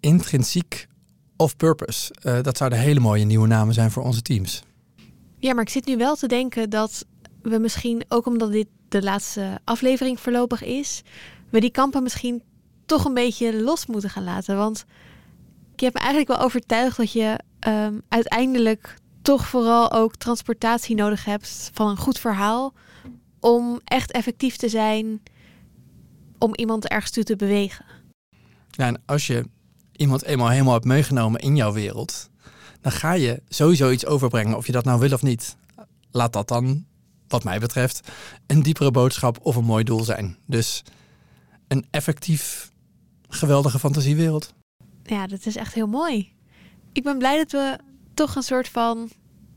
Intrinsiek 0.00 0.86
of 1.36 1.56
purpose, 1.56 2.14
uh, 2.22 2.42
dat 2.42 2.56
zouden 2.56 2.78
hele 2.78 3.00
mooie 3.00 3.24
nieuwe 3.24 3.46
namen 3.46 3.74
zijn 3.74 3.90
voor 3.90 4.02
onze 4.02 4.22
teams. 4.22 4.62
Ja, 5.38 5.54
maar 5.54 5.62
ik 5.62 5.68
zit 5.68 5.86
nu 5.86 5.96
wel 5.96 6.16
te 6.16 6.26
denken 6.26 6.70
dat 6.70 7.06
we 7.42 7.58
misschien, 7.58 8.04
ook 8.08 8.26
omdat 8.26 8.52
dit 8.52 8.66
de 8.88 9.02
laatste 9.02 9.60
aflevering 9.64 10.20
voorlopig 10.20 10.62
is, 10.62 11.02
we 11.50 11.60
die 11.60 11.70
kampen 11.70 12.02
misschien 12.02 12.42
toch 12.86 13.04
een 13.04 13.14
beetje 13.14 13.62
los 13.62 13.86
moeten 13.86 14.10
gaan 14.10 14.24
laten. 14.24 14.56
Want 14.56 14.84
ik 15.72 15.80
heb 15.80 15.94
me 15.94 15.98
eigenlijk 15.98 16.28
wel 16.28 16.40
overtuigd 16.40 16.96
dat 16.96 17.12
je 17.12 17.38
ehm, 17.58 17.98
uiteindelijk 18.08 18.96
toch 19.22 19.46
vooral 19.46 19.92
ook 19.92 20.16
transportatie 20.16 20.96
nodig 20.96 21.24
hebt 21.24 21.70
van 21.72 21.88
een 21.88 21.96
goed 21.96 22.18
verhaal. 22.18 22.72
Om 23.40 23.80
echt 23.84 24.12
effectief 24.12 24.56
te 24.56 24.68
zijn 24.68 25.22
om 26.38 26.54
iemand 26.54 26.88
ergens 26.88 27.10
toe 27.10 27.24
te 27.24 27.36
bewegen. 27.36 27.84
Ja, 28.70 28.86
en 28.86 29.02
als 29.06 29.26
je 29.26 29.44
iemand 29.96 30.24
eenmaal 30.24 30.48
helemaal 30.48 30.72
hebt 30.72 30.84
meegenomen 30.84 31.40
in 31.40 31.56
jouw 31.56 31.72
wereld, 31.72 32.30
dan 32.80 32.92
ga 32.92 33.12
je 33.12 33.42
sowieso 33.48 33.90
iets 33.90 34.06
overbrengen, 34.06 34.56
of 34.56 34.66
je 34.66 34.72
dat 34.72 34.84
nou 34.84 35.00
wil 35.00 35.12
of 35.12 35.22
niet. 35.22 35.56
Laat 36.10 36.32
dat 36.32 36.48
dan, 36.48 36.86
wat 37.28 37.44
mij 37.44 37.58
betreft, 37.58 38.08
een 38.46 38.62
diepere 38.62 38.90
boodschap 38.90 39.38
of 39.42 39.56
een 39.56 39.64
mooi 39.64 39.84
doel 39.84 40.04
zijn. 40.04 40.36
Dus 40.46 40.84
een 41.68 41.86
effectief, 41.90 42.72
geweldige 43.28 43.78
fantasiewereld. 43.78 44.54
Ja, 45.02 45.26
dat 45.26 45.46
is 45.46 45.56
echt 45.56 45.74
heel 45.74 45.86
mooi. 45.86 46.32
Ik 46.98 47.04
ben 47.04 47.18
blij 47.18 47.36
dat 47.36 47.50
we 47.52 47.78
toch 48.14 48.34
een 48.36 48.42
soort 48.42 48.68
van, 48.68 49.10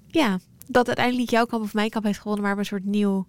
ja, 0.07 0.39
dat 0.67 0.87
uiteindelijk 0.87 1.17
niet 1.17 1.31
jouw 1.31 1.45
kamp 1.45 1.63
of 1.63 1.73
mijn 1.73 1.89
kamp 1.89 2.05
heeft 2.05 2.19
gewonnen, 2.19 2.43
maar 2.43 2.53
we 2.53 2.59
een 2.59 2.65
soort 2.65 2.85
nieuw 2.85 3.27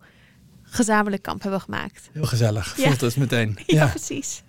gezamenlijk 0.63 1.23
kamp 1.23 1.43
hebben 1.43 1.61
gemaakt. 1.61 2.11
Heel 2.13 2.25
gezellig, 2.25 2.77
Ja. 2.77 2.87
voelt 2.87 3.01
het 3.01 3.17
meteen. 3.17 3.59
Ja, 3.67 3.85
Ja. 3.85 3.87
precies. 3.87 4.43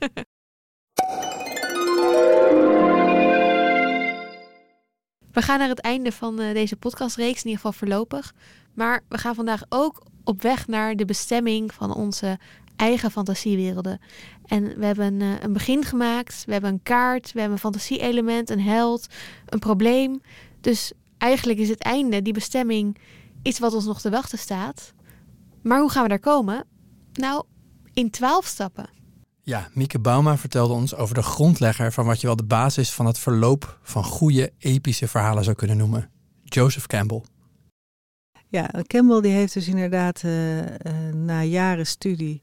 We 5.32 5.42
gaan 5.42 5.60
naar 5.60 5.70
het 5.70 5.80
einde 5.80 6.12
van 6.12 6.40
eh, 6.40 6.54
deze 6.54 6.76
podcastreeks, 6.76 7.38
in 7.44 7.50
ieder 7.50 7.56
geval 7.56 7.74
voorlopig. 7.74 8.34
Maar 8.74 9.04
we 9.10 9.18
gaan 9.18 9.36
vandaag 9.36 9.62
ook 9.70 10.04
op 10.24 10.42
weg 10.42 10.68
naar 10.68 10.96
de 10.96 11.06
bestemming 11.06 11.74
van 11.74 11.94
onze 11.94 12.40
eigen 12.76 13.12
fantasiewerelden. 13.12 14.00
En 14.46 14.80
we 14.80 14.86
hebben 14.86 15.22
eh, 15.22 15.28
een 15.42 15.54
begin 15.54 15.84
gemaakt, 15.84 16.44
we 16.46 16.52
hebben 16.52 16.72
een 16.72 16.84
kaart, 16.84 17.32
we 17.32 17.40
hebben 17.40 17.58
een 17.58 17.64
fantasie-element, 17.64 18.50
een 18.50 18.62
held, 18.62 19.08
een 19.46 19.60
probleem. 19.60 20.22
Dus 20.62 20.92
eigenlijk 21.18 21.60
is 21.60 21.70
het 21.70 21.82
einde, 21.82 22.22
die 22.22 22.34
bestemming, 22.34 22.98
iets 23.42 23.60
wat 23.60 23.74
ons 23.74 23.86
nog 23.86 24.02
te 24.02 24.10
wachten 24.10 24.38
staat. 24.38 24.94
Maar 25.62 25.80
hoe 25.80 25.92
gaan 25.92 26.04
we 26.04 26.10
daar 26.10 26.20
komen? 26.20 26.66
Nou, 27.14 27.44
in 27.94 28.10
twaalf 28.10 28.46
stappen. 28.46 28.90
Ja, 29.42 29.70
Mieke 29.74 30.00
Bauma 30.00 30.38
vertelde 30.38 30.74
ons 30.74 30.96
over 30.96 31.16
de 31.16 31.24
grondlegger 31.24 31.92
van 31.92 32.06
wat 32.06 32.22
je 32.22 32.28
wel 32.28 32.36
de 32.36 32.44
basis 32.44 32.92
van 32.92 33.06
het 33.06 33.20
verloop 33.20 33.80
van 33.82 34.04
goede 34.04 34.52
epische 34.58 35.08
verhalen 35.08 35.44
zou 35.44 35.56
kunnen 35.56 35.78
noemen. 35.78 36.10
Joseph 36.44 36.88
Campbell. 36.88 37.24
Ja, 38.48 38.70
Campbell 38.88 39.22
die 39.22 39.32
heeft 39.32 39.54
dus 39.54 39.68
inderdaad 39.68 40.22
eh, 40.24 40.60
eh, 40.60 41.16
na 41.16 41.44
jaren 41.44 41.88
studie 41.88 42.42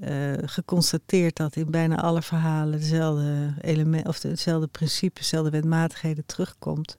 eh, 0.00 0.32
geconstateerd 0.44 1.36
dat 1.36 1.56
in 1.56 1.70
bijna 1.70 2.00
alle 2.00 2.22
verhalen 2.22 2.78
dezelfde 2.78 3.54
element 3.60 4.08
of 4.08 4.20
dezelfde 4.20 4.66
principes, 4.66 5.20
dezelfde 5.20 5.50
wetmatigheden 5.50 6.26
terugkomt. 6.26 6.98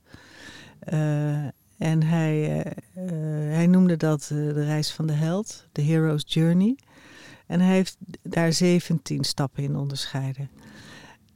Eh, 0.79 1.43
en 1.77 2.03
hij, 2.03 2.63
eh, 2.63 3.05
hij 3.55 3.67
noemde 3.67 3.97
dat 3.97 4.25
de 4.27 4.65
reis 4.65 4.91
van 4.91 5.07
de 5.07 5.13
held, 5.13 5.67
de 5.71 5.81
hero's 5.81 6.23
journey. 6.27 6.77
En 7.47 7.59
hij 7.59 7.73
heeft 7.73 7.97
daar 8.21 8.53
17 8.53 9.23
stappen 9.23 9.63
in 9.63 9.75
onderscheiden. 9.75 10.49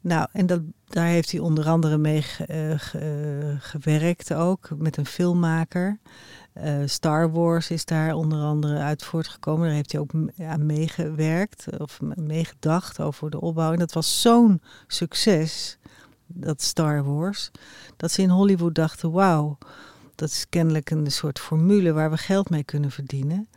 Nou, 0.01 0.27
en 0.31 0.45
dat, 0.45 0.61
daar 0.87 1.07
heeft 1.07 1.31
hij 1.31 1.39
onder 1.39 1.67
andere 1.67 1.97
mee 1.97 2.21
ge- 2.21 2.75
ge- 2.77 3.55
gewerkt 3.59 4.33
ook 4.33 4.69
met 4.77 4.97
een 4.97 5.05
filmmaker. 5.05 5.99
Eh, 6.53 6.75
Star 6.85 7.31
Wars 7.31 7.69
is 7.69 7.85
daar 7.85 8.13
onder 8.13 8.41
andere 8.41 8.77
uit 8.77 9.03
voortgekomen. 9.03 9.65
Daar 9.65 9.75
heeft 9.75 9.91
hij 9.91 10.01
ook 10.01 10.11
aan 10.39 10.65
meegewerkt 10.65 11.79
of 11.79 11.99
meegedacht 12.15 13.01
over 13.01 13.29
de 13.29 13.41
opbouw. 13.41 13.71
En 13.71 13.79
dat 13.79 13.93
was 13.93 14.21
zo'n 14.21 14.61
succes, 14.87 15.77
dat 16.27 16.61
Star 16.61 17.03
Wars, 17.03 17.51
dat 17.97 18.11
ze 18.11 18.21
in 18.21 18.29
Hollywood 18.29 18.75
dachten: 18.75 19.11
wauw, 19.11 19.57
dat 20.15 20.29
is 20.29 20.45
kennelijk 20.49 20.89
een 20.89 21.11
soort 21.11 21.39
formule 21.39 21.91
waar 21.91 22.11
we 22.11 22.17
geld 22.17 22.49
mee 22.49 22.63
kunnen 22.63 22.91
verdienen. 22.91 23.47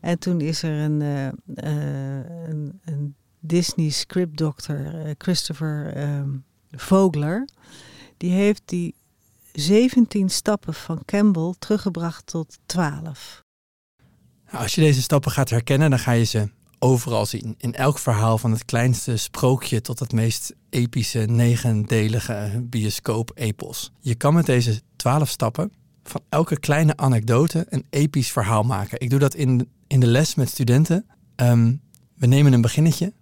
En 0.00 0.18
toen 0.18 0.40
is 0.40 0.62
er 0.62 0.80
een, 0.80 1.02
eh, 1.02 1.26
eh, 1.26 2.48
een, 2.48 2.80
een 2.84 3.14
Disney 3.40 3.90
scriptdokter, 3.90 5.04
eh, 5.04 5.14
Christopher 5.18 5.92
ehm, 5.94 6.30
Vogler, 6.70 7.48
die 8.16 8.32
heeft 8.32 8.62
die 8.64 8.94
17 9.52 10.28
stappen 10.30 10.74
van 10.74 11.02
Campbell 11.04 11.54
teruggebracht 11.58 12.26
tot 12.26 12.58
12. 12.66 13.42
Nou, 14.50 14.62
Als 14.62 14.74
je 14.74 14.80
deze 14.80 15.02
stappen 15.02 15.30
gaat 15.32 15.50
herkennen, 15.50 15.90
dan 15.90 15.98
ga 15.98 16.12
je 16.12 16.24
ze 16.24 16.48
overal 16.78 17.26
zien. 17.26 17.54
In 17.58 17.74
elk 17.74 17.98
verhaal 17.98 18.38
van 18.38 18.50
het 18.50 18.64
kleinste 18.64 19.16
sprookje 19.16 19.80
tot 19.80 19.98
het 19.98 20.12
meest 20.12 20.54
epische 20.70 21.18
negendelige 21.18 22.60
bioscoop-epos. 22.64 23.92
Je 24.00 24.14
kan 24.14 24.34
met 24.34 24.46
deze 24.46 24.80
twaalf 24.96 25.28
stappen 25.28 25.72
van 26.02 26.20
elke 26.28 26.58
kleine 26.60 26.96
anekdote 26.96 27.66
een 27.68 27.86
episch 27.90 28.30
verhaal 28.30 28.62
maken. 28.62 29.00
Ik 29.00 29.10
doe 29.10 29.18
dat 29.18 29.34
in, 29.34 29.68
in 29.86 30.00
de 30.00 30.06
les 30.06 30.34
met 30.34 30.48
studenten. 30.48 31.06
Ehm, 31.36 31.74
we 32.14 32.26
nemen 32.26 32.52
een 32.52 32.60
beginnetje, 32.60 33.12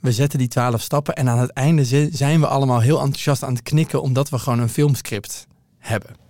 we 0.00 0.12
zetten 0.12 0.38
die 0.38 0.48
twaalf 0.48 0.80
stappen 0.80 1.14
en 1.14 1.28
aan 1.28 1.38
het 1.38 1.50
einde 1.50 1.84
zi- 1.84 2.08
zijn 2.12 2.40
we 2.40 2.46
allemaal 2.46 2.80
heel 2.80 3.00
enthousiast 3.00 3.42
aan 3.42 3.52
het 3.54 3.62
knikken 3.62 4.02
omdat 4.02 4.28
we 4.28 4.38
gewoon 4.38 4.58
een 4.58 4.68
filmscript 4.68 5.46
hebben. 5.84 6.16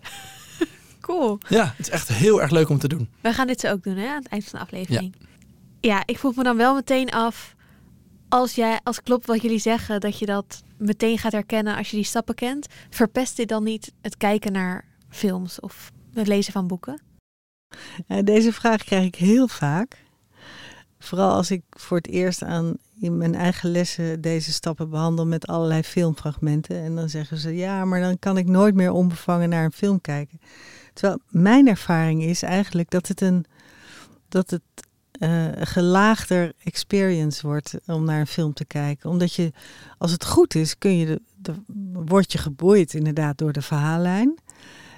Cool. 1.00 1.38
Ja, 1.48 1.74
het 1.76 1.86
is 1.86 1.90
echt 1.90 2.08
heel 2.08 2.42
erg 2.42 2.50
leuk 2.50 2.68
om 2.68 2.78
te 2.78 2.88
doen. 2.88 3.08
We 3.20 3.32
gaan 3.32 3.46
dit 3.46 3.60
zo 3.60 3.70
ook 3.70 3.82
doen 3.82 3.96
hè, 3.96 4.08
aan 4.08 4.22
het 4.22 4.28
eind 4.28 4.44
van 4.44 4.58
de 4.58 4.64
aflevering. 4.64 5.14
Ja. 5.80 6.02
ik 6.06 6.18
vroeg 6.18 6.34
me 6.34 6.42
dan 6.42 6.56
wel 6.56 6.74
meteen 6.74 7.10
af, 7.10 7.54
als, 8.28 8.54
jij, 8.54 8.80
als 8.82 9.02
klopt 9.02 9.26
wat 9.26 9.42
jullie 9.42 9.58
zeggen, 9.58 10.00
dat 10.00 10.18
je 10.18 10.26
dat 10.26 10.62
meteen 10.78 11.18
gaat 11.18 11.32
herkennen 11.32 11.76
als 11.76 11.90
je 11.90 11.96
die 11.96 12.04
stappen 12.04 12.34
kent, 12.34 12.66
verpest 12.90 13.36
dit 13.36 13.48
dan 13.48 13.64
niet 13.64 13.92
het 14.00 14.16
kijken 14.16 14.52
naar 14.52 14.84
films 15.08 15.60
of 15.60 15.90
het 16.12 16.26
lezen 16.26 16.52
van 16.52 16.66
boeken? 16.66 17.02
Ja, 18.06 18.22
deze 18.22 18.52
vraag 18.52 18.84
krijg 18.84 19.06
ik 19.06 19.14
heel 19.14 19.48
vaak. 19.48 20.03
Vooral 21.04 21.30
als 21.30 21.50
ik 21.50 21.62
voor 21.70 21.96
het 21.96 22.06
eerst 22.06 22.42
aan 22.42 22.76
in 23.00 23.16
mijn 23.16 23.34
eigen 23.34 23.70
lessen 23.70 24.20
deze 24.20 24.52
stappen 24.52 24.90
behandel 24.90 25.26
met 25.26 25.46
allerlei 25.46 25.82
filmfragmenten. 25.82 26.82
En 26.82 26.94
dan 26.94 27.08
zeggen 27.08 27.36
ze, 27.36 27.56
ja, 27.56 27.84
maar 27.84 28.00
dan 28.00 28.18
kan 28.18 28.36
ik 28.36 28.46
nooit 28.46 28.74
meer 28.74 28.90
onbevangen 28.90 29.48
naar 29.48 29.64
een 29.64 29.72
film 29.72 30.00
kijken. 30.00 30.40
Terwijl 30.92 31.18
mijn 31.28 31.68
ervaring 31.68 32.22
is 32.22 32.42
eigenlijk 32.42 32.90
dat 32.90 33.08
het 33.08 33.20
een, 33.20 33.44
dat 34.28 34.50
het 34.50 34.62
eh, 35.10 35.46
gelaagder 35.54 36.52
experience 36.64 37.46
wordt 37.46 37.74
om 37.86 38.04
naar 38.04 38.20
een 38.20 38.26
film 38.26 38.52
te 38.52 38.64
kijken. 38.64 39.10
Omdat 39.10 39.34
je, 39.34 39.52
als 39.98 40.12
het 40.12 40.24
goed 40.24 40.54
is, 40.54 40.78
kun 40.78 40.96
je 40.96 41.06
de, 41.06 41.20
de, 41.36 41.54
word 41.92 42.32
je 42.32 42.38
geboeid 42.38 42.94
inderdaad 42.94 43.38
door 43.38 43.52
de 43.52 43.62
verhaallijn. 43.62 44.38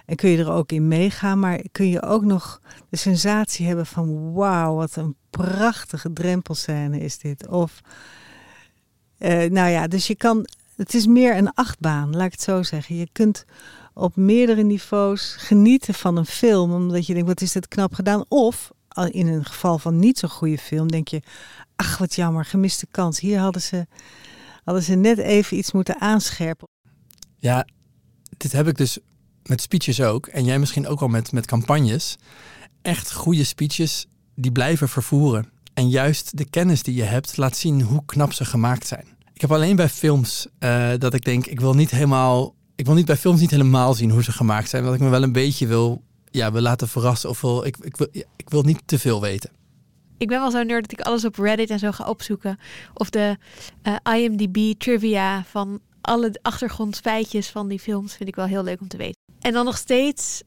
En 0.06 0.16
kun 0.16 0.30
je 0.30 0.38
er 0.38 0.52
ook 0.52 0.72
in 0.72 0.88
meegaan, 0.88 1.38
maar 1.38 1.62
kun 1.72 1.88
je 1.88 2.02
ook 2.02 2.24
nog 2.24 2.60
de 2.88 2.96
sensatie 2.96 3.66
hebben 3.66 3.86
van 3.86 4.32
wauw, 4.32 4.74
wat 4.74 4.96
een 4.96 5.16
prachtige 5.30 6.12
drempelscène 6.12 7.00
is 7.00 7.18
dit. 7.18 7.48
Of, 7.48 7.80
eh, 9.18 9.50
nou 9.50 9.70
ja, 9.70 9.86
dus 9.86 10.06
je 10.06 10.16
kan, 10.16 10.46
het 10.76 10.94
is 10.94 11.06
meer 11.06 11.36
een 11.36 11.52
achtbaan, 11.52 12.16
laat 12.16 12.26
ik 12.26 12.32
het 12.32 12.42
zo 12.42 12.62
zeggen. 12.62 12.96
Je 12.96 13.08
kunt 13.12 13.44
op 13.94 14.16
meerdere 14.16 14.62
niveaus 14.62 15.34
genieten 15.38 15.94
van 15.94 16.16
een 16.16 16.26
film, 16.26 16.72
omdat 16.72 17.06
je 17.06 17.12
denkt, 17.12 17.28
wat 17.28 17.40
is 17.40 17.52
dit 17.52 17.68
knap 17.68 17.94
gedaan? 17.94 18.24
Of 18.28 18.70
in 19.10 19.26
een 19.26 19.44
geval 19.44 19.78
van 19.78 19.98
niet 19.98 20.18
zo'n 20.18 20.30
goede 20.30 20.58
film, 20.58 20.90
denk 20.90 21.08
je, 21.08 21.22
ach 21.76 21.98
wat 21.98 22.14
jammer, 22.14 22.44
gemiste 22.44 22.86
kans. 22.90 23.20
Hier 23.20 23.38
hadden 23.38 23.62
ze, 23.62 23.86
hadden 24.64 24.82
ze 24.82 24.94
net 24.94 25.18
even 25.18 25.56
iets 25.56 25.72
moeten 25.72 26.00
aanscherpen. 26.00 26.68
Ja, 27.36 27.66
dit 28.36 28.52
heb 28.52 28.68
ik 28.68 28.76
dus 28.76 28.98
met 29.48 29.60
speeches 29.60 30.00
ook. 30.00 30.26
En 30.26 30.44
jij 30.44 30.58
misschien 30.58 30.86
ook 30.86 31.00
al 31.00 31.08
met, 31.08 31.32
met 31.32 31.46
campagnes. 31.46 32.16
Echt 32.82 33.12
goede 33.12 33.44
speeches 33.44 34.06
die 34.34 34.52
blijven 34.52 34.88
vervoeren. 34.88 35.48
En 35.74 35.88
juist 35.88 36.36
de 36.36 36.44
kennis 36.44 36.82
die 36.82 36.94
je 36.94 37.02
hebt 37.02 37.36
laat 37.36 37.56
zien 37.56 37.82
hoe 37.82 38.02
knap 38.06 38.32
ze 38.32 38.44
gemaakt 38.44 38.86
zijn. 38.86 39.06
Ik 39.32 39.40
heb 39.40 39.52
alleen 39.52 39.76
bij 39.76 39.88
films 39.88 40.46
eh, 40.58 40.90
dat 40.98 41.14
ik 41.14 41.24
denk, 41.24 41.46
ik 41.46 41.60
wil 41.60 41.74
niet 41.74 41.90
helemaal. 41.90 42.54
Ik 42.74 42.86
wil 42.86 42.94
niet 42.94 43.06
bij 43.06 43.16
films 43.16 43.40
niet 43.40 43.50
helemaal 43.50 43.94
zien 43.94 44.10
hoe 44.10 44.22
ze 44.22 44.32
gemaakt 44.32 44.68
zijn. 44.68 44.82
Want 44.82 44.94
ik 44.94 45.00
me 45.00 45.08
wel 45.08 45.22
een 45.22 45.32
beetje 45.32 45.66
wil, 45.66 46.02
ja, 46.30 46.52
wil 46.52 46.62
laten 46.62 46.88
verrassen. 46.88 47.30
Of 47.30 47.40
wil, 47.40 47.64
ik, 47.64 47.76
ik, 47.80 47.96
wil, 47.96 48.08
ik 48.36 48.50
wil 48.50 48.62
niet 48.62 48.82
te 48.84 48.98
veel 48.98 49.20
weten. 49.20 49.50
Ik 50.18 50.28
ben 50.28 50.40
wel 50.40 50.50
zo'n 50.50 50.66
nerd 50.66 50.90
dat 50.90 51.00
ik 51.00 51.06
alles 51.06 51.24
op 51.24 51.36
Reddit 51.36 51.70
en 51.70 51.78
zo 51.78 51.92
ga 51.92 52.08
opzoeken. 52.08 52.58
Of 52.94 53.10
de 53.10 53.36
eh, 53.82 54.14
IMDb 54.14 54.78
trivia 54.78 55.44
van 55.44 55.80
alle 56.00 56.38
achtergrondfeitjes 56.42 57.48
van 57.48 57.68
die 57.68 57.78
films 57.78 58.14
vind 58.14 58.28
ik 58.28 58.36
wel 58.36 58.46
heel 58.46 58.64
leuk 58.64 58.80
om 58.80 58.88
te 58.88 58.96
weten. 58.96 59.25
En 59.46 59.52
dan 59.52 59.64
nog 59.64 59.76
steeds 59.76 60.42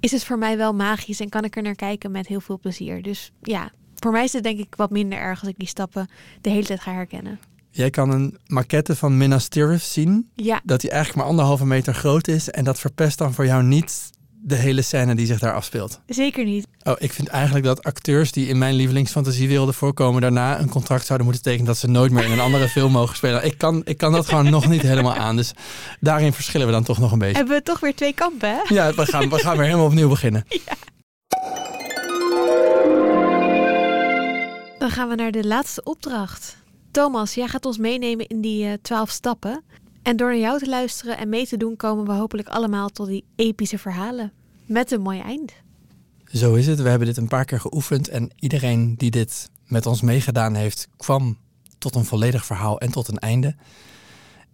is 0.00 0.12
het 0.12 0.24
voor 0.24 0.38
mij 0.38 0.56
wel 0.56 0.74
magisch 0.74 1.20
en 1.20 1.28
kan 1.28 1.44
ik 1.44 1.56
er 1.56 1.62
naar 1.62 1.74
kijken 1.74 2.10
met 2.10 2.26
heel 2.26 2.40
veel 2.40 2.58
plezier. 2.58 3.02
Dus 3.02 3.32
ja, 3.42 3.70
voor 3.96 4.12
mij 4.12 4.24
is 4.24 4.32
het 4.32 4.42
denk 4.42 4.58
ik 4.58 4.74
wat 4.76 4.90
minder 4.90 5.18
erg 5.18 5.40
als 5.40 5.48
ik 5.48 5.58
die 5.58 5.68
stappen 5.68 6.08
de 6.40 6.50
hele 6.50 6.64
tijd 6.66 6.80
ga 6.80 6.92
herkennen. 6.92 7.38
Jij 7.70 7.90
kan 7.90 8.10
een 8.10 8.38
maquette 8.46 8.96
van 8.96 9.16
Minas 9.16 9.48
Tirith 9.48 9.82
zien. 9.82 10.30
Ja, 10.34 10.60
Dat 10.64 10.80
die 10.80 10.90
eigenlijk 10.90 11.20
maar 11.20 11.30
anderhalve 11.30 11.66
meter 11.66 11.94
groot 11.94 12.28
is. 12.28 12.50
En 12.50 12.64
dat 12.64 12.80
verpest 12.80 13.18
dan 13.18 13.34
voor 13.34 13.46
jou 13.46 13.62
niet 13.62 14.10
de 14.42 14.54
hele 14.54 14.82
scène 14.82 15.14
die 15.14 15.26
zich 15.26 15.38
daar 15.38 15.54
afspeelt. 15.54 16.00
Zeker 16.06 16.44
niet. 16.44 16.66
Oh, 16.82 16.94
ik 16.98 17.12
vind 17.12 17.28
eigenlijk 17.28 17.64
dat 17.64 17.82
acteurs 17.82 18.32
die 18.32 18.46
in 18.46 18.58
mijn 18.58 18.74
lievelingsfantasiewerelden 18.74 19.74
voorkomen, 19.74 20.20
daarna 20.20 20.58
een 20.60 20.68
contract 20.68 21.06
zouden 21.06 21.26
moeten 21.26 21.44
tekenen 21.44 21.66
dat 21.66 21.76
ze 21.76 21.88
nooit 21.88 22.12
meer 22.12 22.24
in 22.24 22.30
een 22.30 22.40
andere 22.40 22.68
film 22.68 22.92
mogen 22.92 23.16
spelen. 23.16 23.44
Ik 23.44 23.58
kan, 23.58 23.82
ik 23.84 23.96
kan 23.96 24.12
dat 24.12 24.28
gewoon 24.28 24.50
nog 24.50 24.68
niet 24.68 24.82
helemaal 24.82 25.14
aan. 25.14 25.36
Dus 25.36 25.52
daarin 26.00 26.32
verschillen 26.32 26.66
we 26.66 26.72
dan 26.72 26.84
toch 26.84 26.98
nog 26.98 27.12
een 27.12 27.18
beetje. 27.18 27.36
Hebben 27.36 27.56
we 27.56 27.62
toch 27.62 27.80
weer 27.80 27.94
twee 27.94 28.12
kampen, 28.12 28.48
hè? 28.48 28.74
Ja, 28.74 28.94
we 28.94 29.06
gaan, 29.06 29.28
we 29.28 29.38
gaan 29.38 29.56
weer 29.56 29.66
helemaal 29.66 29.86
opnieuw 29.86 30.08
beginnen. 30.08 30.44
Dan 34.78 34.90
gaan 34.90 35.08
we 35.08 35.14
naar 35.14 35.30
de 35.30 35.46
laatste 35.46 35.82
opdracht. 35.82 36.56
Thomas, 36.90 37.34
jij 37.34 37.48
gaat 37.48 37.66
ons 37.66 37.78
meenemen 37.78 38.26
in 38.26 38.40
die 38.40 38.66
eh, 38.66 38.72
twaalf 38.82 39.10
stappen. 39.10 39.62
En 40.08 40.16
door 40.16 40.28
naar 40.28 40.38
jou 40.38 40.58
te 40.58 40.68
luisteren 40.68 41.18
en 41.18 41.28
mee 41.28 41.46
te 41.46 41.56
doen, 41.56 41.76
komen 41.76 42.06
we 42.06 42.12
hopelijk 42.12 42.48
allemaal 42.48 42.88
tot 42.88 43.06
die 43.06 43.24
epische 43.36 43.78
verhalen. 43.78 44.32
Met 44.66 44.90
een 44.90 45.00
mooi 45.00 45.20
eind. 45.20 45.52
Zo 46.32 46.54
is 46.54 46.66
het. 46.66 46.80
We 46.80 46.88
hebben 46.88 47.06
dit 47.08 47.16
een 47.16 47.28
paar 47.28 47.44
keer 47.44 47.60
geoefend. 47.60 48.08
En 48.08 48.30
iedereen 48.36 48.94
die 48.96 49.10
dit 49.10 49.50
met 49.66 49.86
ons 49.86 50.00
meegedaan 50.00 50.54
heeft, 50.54 50.88
kwam 50.96 51.38
tot 51.78 51.94
een 51.94 52.04
volledig 52.04 52.44
verhaal 52.44 52.80
en 52.80 52.90
tot 52.90 53.08
een 53.08 53.18
einde. 53.18 53.56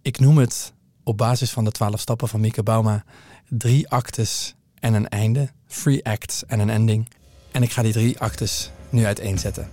Ik 0.01 0.19
noem 0.19 0.37
het 0.37 0.73
op 1.03 1.17
basis 1.17 1.51
van 1.51 1.63
de 1.63 1.71
twaalf 1.71 1.99
stappen 1.99 2.27
van 2.27 2.39
Mieke 2.39 2.63
Bauma 2.63 3.03
drie 3.49 3.89
actes 3.89 4.55
en 4.79 4.93
een 4.93 5.09
einde. 5.09 5.49
Three 5.67 6.05
acts 6.05 6.45
en 6.45 6.59
een 6.59 6.69
ending. 6.69 7.09
En 7.51 7.63
ik 7.63 7.71
ga 7.71 7.81
die 7.81 7.93
drie 7.93 8.19
actes 8.19 8.71
nu 8.89 9.05
uiteenzetten. 9.05 9.69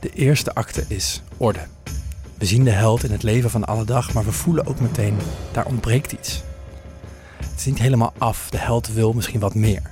De 0.00 0.10
eerste 0.10 0.54
acte 0.54 0.84
is 0.88 1.22
orde. 1.36 1.66
We 2.42 2.48
zien 2.48 2.64
de 2.64 2.70
held 2.70 3.04
in 3.04 3.10
het 3.10 3.22
leven 3.22 3.50
van 3.50 3.64
alle 3.64 3.84
dag, 3.84 4.12
maar 4.12 4.24
we 4.24 4.32
voelen 4.32 4.66
ook 4.66 4.80
meteen, 4.80 5.16
daar 5.52 5.66
ontbreekt 5.66 6.12
iets. 6.12 6.42
Het 7.36 7.58
is 7.58 7.64
niet 7.64 7.78
helemaal 7.78 8.12
af, 8.18 8.50
de 8.50 8.58
held 8.58 8.92
wil 8.92 9.12
misschien 9.12 9.40
wat 9.40 9.54
meer. 9.54 9.82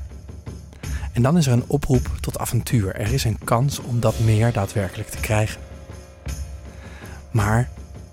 En 1.13 1.23
dan 1.23 1.37
is 1.37 1.47
er 1.47 1.53
een 1.53 1.65
oproep 1.67 2.11
tot 2.21 2.39
avontuur. 2.39 2.95
Er 2.95 3.13
is 3.13 3.25
een 3.25 3.39
kans 3.45 3.81
om 3.81 4.01
dat 4.01 4.19
meer 4.19 4.53
daadwerkelijk 4.53 5.09
te 5.09 5.19
krijgen. 5.19 5.61
Maar 7.31 7.69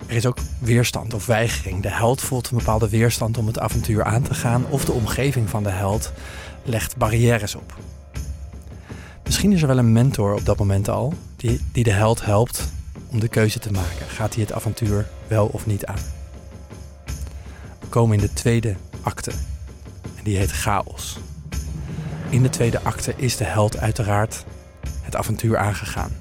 er 0.07 0.15
is 0.15 0.25
ook 0.25 0.37
weerstand 0.59 1.13
of 1.13 1.25
weigering. 1.25 1.81
De 1.81 1.91
held 1.91 2.21
voelt 2.21 2.49
een 2.49 2.57
bepaalde 2.57 2.89
weerstand 2.89 3.37
om 3.37 3.47
het 3.47 3.59
avontuur 3.59 4.03
aan 4.03 4.23
te 4.23 4.33
gaan, 4.33 4.65
of 4.69 4.85
de 4.85 4.91
omgeving 4.91 5.49
van 5.49 5.63
de 5.63 5.69
held 5.69 6.11
legt 6.63 6.97
barrières 6.97 7.55
op. 7.55 7.77
Misschien 9.23 9.51
is 9.51 9.61
er 9.61 9.67
wel 9.67 9.77
een 9.77 9.91
mentor 9.91 10.33
op 10.33 10.45
dat 10.45 10.57
moment 10.57 10.89
al, 10.89 11.13
die, 11.35 11.61
die 11.71 11.83
de 11.83 11.91
held 11.91 12.25
helpt 12.25 12.75
om 13.09 13.19
de 13.19 13.27
keuze 13.27 13.59
te 13.59 13.71
maken. 13.71 14.07
Gaat 14.07 14.33
hij 14.33 14.43
het 14.43 14.53
avontuur 14.53 15.07
wel 15.27 15.47
of 15.47 15.65
niet 15.65 15.85
aan? 15.85 15.99
We 17.79 17.87
komen 17.89 18.15
in 18.15 18.25
de 18.25 18.33
tweede 18.33 18.75
acte. 19.01 19.31
En 20.01 20.23
die 20.23 20.37
heet 20.37 20.51
Chaos. 20.51 21.17
In 22.29 22.43
de 22.43 22.49
tweede 22.49 22.81
acte 22.81 23.13
is 23.15 23.37
de 23.37 23.43
held 23.43 23.77
uiteraard 23.77 24.45
het 25.01 25.15
avontuur 25.15 25.57
aangegaan. 25.57 26.11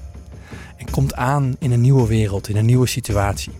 En 0.77 0.89
komt 0.91 1.15
aan 1.15 1.55
in 1.59 1.71
een 1.71 1.81
nieuwe 1.81 2.07
wereld, 2.07 2.49
in 2.49 2.57
een 2.57 2.65
nieuwe 2.65 2.87
situatie. 2.87 3.53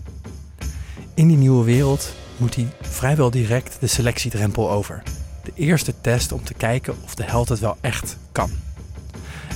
In 1.13 1.27
die 1.27 1.37
nieuwe 1.37 1.63
wereld 1.63 2.13
moet 2.37 2.55
hij 2.55 2.67
vrijwel 2.81 3.31
direct 3.31 3.77
de 3.79 3.87
selectiedrempel 3.87 4.71
over. 4.71 5.03
De 5.43 5.51
eerste 5.55 5.93
test 6.01 6.31
om 6.31 6.43
te 6.43 6.53
kijken 6.53 6.95
of 7.03 7.15
de 7.15 7.23
held 7.23 7.49
het 7.49 7.59
wel 7.59 7.77
echt 7.81 8.17
kan. 8.31 8.49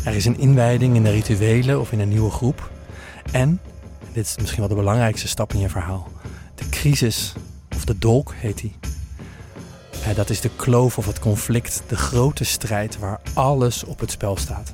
Er 0.05 0.15
is 0.15 0.25
een 0.25 0.39
inwijding 0.39 0.95
in 0.95 1.03
de 1.03 1.11
rituelen 1.11 1.79
of 1.79 1.91
in 1.91 1.99
een 1.99 2.09
nieuwe 2.09 2.31
groep. 2.31 2.71
En, 3.31 3.59
dit 4.13 4.25
is 4.25 4.35
misschien 4.37 4.59
wel 4.59 4.69
de 4.69 4.75
belangrijkste 4.75 5.27
stap 5.27 5.53
in 5.53 5.59
je 5.59 5.69
verhaal, 5.69 6.07
de 6.55 6.69
crisis, 6.69 7.33
of 7.75 7.85
de 7.85 7.97
dolk 7.97 8.33
heet 8.35 8.57
die. 8.57 8.75
Eh, 10.05 10.15
dat 10.15 10.29
is 10.29 10.41
de 10.41 10.49
kloof 10.55 10.97
of 10.97 11.05
het 11.05 11.19
conflict, 11.19 11.83
de 11.87 11.95
grote 11.95 12.43
strijd 12.43 12.99
waar 12.99 13.19
alles 13.33 13.83
op 13.83 13.99
het 13.99 14.11
spel 14.11 14.37
staat. 14.37 14.73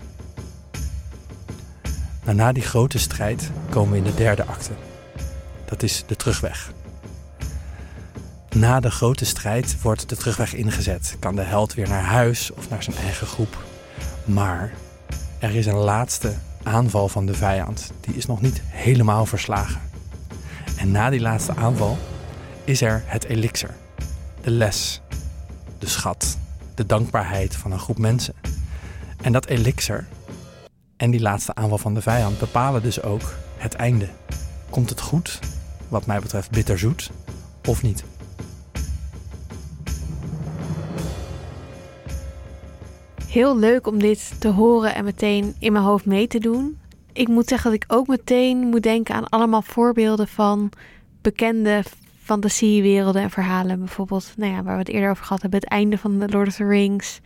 Nou, 2.24 2.40
na 2.40 2.52
die 2.52 2.64
grote 2.64 3.00
strijd 3.00 3.52
komen 3.70 3.92
we 3.92 3.98
in 3.98 4.04
de 4.04 4.14
derde 4.14 4.46
acte. 4.46 4.72
Dat 5.66 5.84
is 5.84 6.04
de 6.08 6.16
terugweg. 6.16 6.72
Na 8.50 8.80
de 8.80 8.92
grote 8.92 9.26
strijd 9.26 9.82
wordt 9.82 10.10
de 10.10 10.16
terugweg 10.16 10.54
ingezet. 10.54 11.16
Kan 11.20 11.36
de 11.36 11.42
held 11.42 11.74
weer 11.74 11.88
naar 11.88 12.04
huis 12.04 12.52
of 12.52 12.70
naar 12.70 12.84
zijn 12.84 12.96
eigen 12.98 13.28
groep. 13.28 13.58
Maar 14.26 14.74
er 15.40 15.56
is 15.56 15.66
een 15.66 15.78
laatste 15.78 16.34
aanval 16.68 17.10
van 17.10 17.26
de 17.26 17.34
vijand. 17.34 17.92
Die 18.00 18.16
is 18.16 18.26
nog 18.26 18.42
niet 18.42 18.62
helemaal 18.66 19.26
verslagen. 19.26 19.82
En 20.78 20.92
na 20.92 21.10
die 21.10 21.20
laatste 21.20 21.56
aanval 21.56 21.98
is 22.64 22.82
er 22.82 23.04
het 23.06 23.24
elixir. 23.24 23.76
De 24.42 24.52
les. 24.52 25.02
De 25.80 25.88
schat. 25.88 26.38
De 26.76 26.86
dankbaarheid 26.86 27.56
van 27.56 27.72
een 27.72 27.80
groep 27.80 27.98
mensen. 27.98 28.34
En 29.22 29.32
dat 29.32 29.46
elixir 29.46 30.08
en 30.98 31.12
die 31.12 31.22
laatste 31.22 31.56
aanval 31.56 31.78
van 31.78 31.94
de 31.94 32.02
vijand 32.02 32.40
bepalen 32.40 32.84
dus 32.84 33.02
ook 33.02 33.34
het 33.58 33.74
einde. 33.74 34.10
Komt 34.70 34.90
het 34.90 35.02
goed, 35.02 35.40
wat 35.88 36.06
mij 36.06 36.20
betreft 36.20 36.52
bitterzoet, 36.52 37.12
of 37.68 37.82
niet? 37.82 38.04
Heel 43.38 43.58
leuk 43.58 43.88
om 43.88 44.00
dit 44.00 44.42
te 44.42 44.48
horen 44.48 44.96
en 44.96 45.04
meteen 45.04 45.56
in 45.60 45.72
mijn 45.72 45.84
hoofd 45.84 46.06
mee 46.06 46.28
te 46.28 46.40
doen. 46.40 46.78
Ik 47.14 47.28
moet 47.28 47.48
zeggen 47.48 47.72
dat 47.72 47.84
ik 47.84 47.94
ook 47.94 48.08
meteen 48.08 48.58
moet 48.58 48.84
denken 48.84 49.16
aan 49.16 49.30
allemaal 49.30 49.62
voorbeelden 49.62 50.28
van 50.28 50.72
bekende 51.22 51.84
fantasiewerelden 52.24 53.22
en 53.22 53.30
verhalen. 53.30 53.80
Bijvoorbeeld, 53.80 54.34
nou 54.38 54.52
ja, 54.52 54.64
waar 54.64 54.74
we 54.74 54.80
het 54.80 54.90
eerder 54.90 55.10
over 55.10 55.24
gehad 55.24 55.42
hebben, 55.42 55.60
het 55.60 55.70
einde 55.70 55.98
van 55.98 56.20
The 56.20 56.30
Lord 56.30 56.48
of 56.48 56.56
the 56.56 56.68
Rings. 56.68 57.20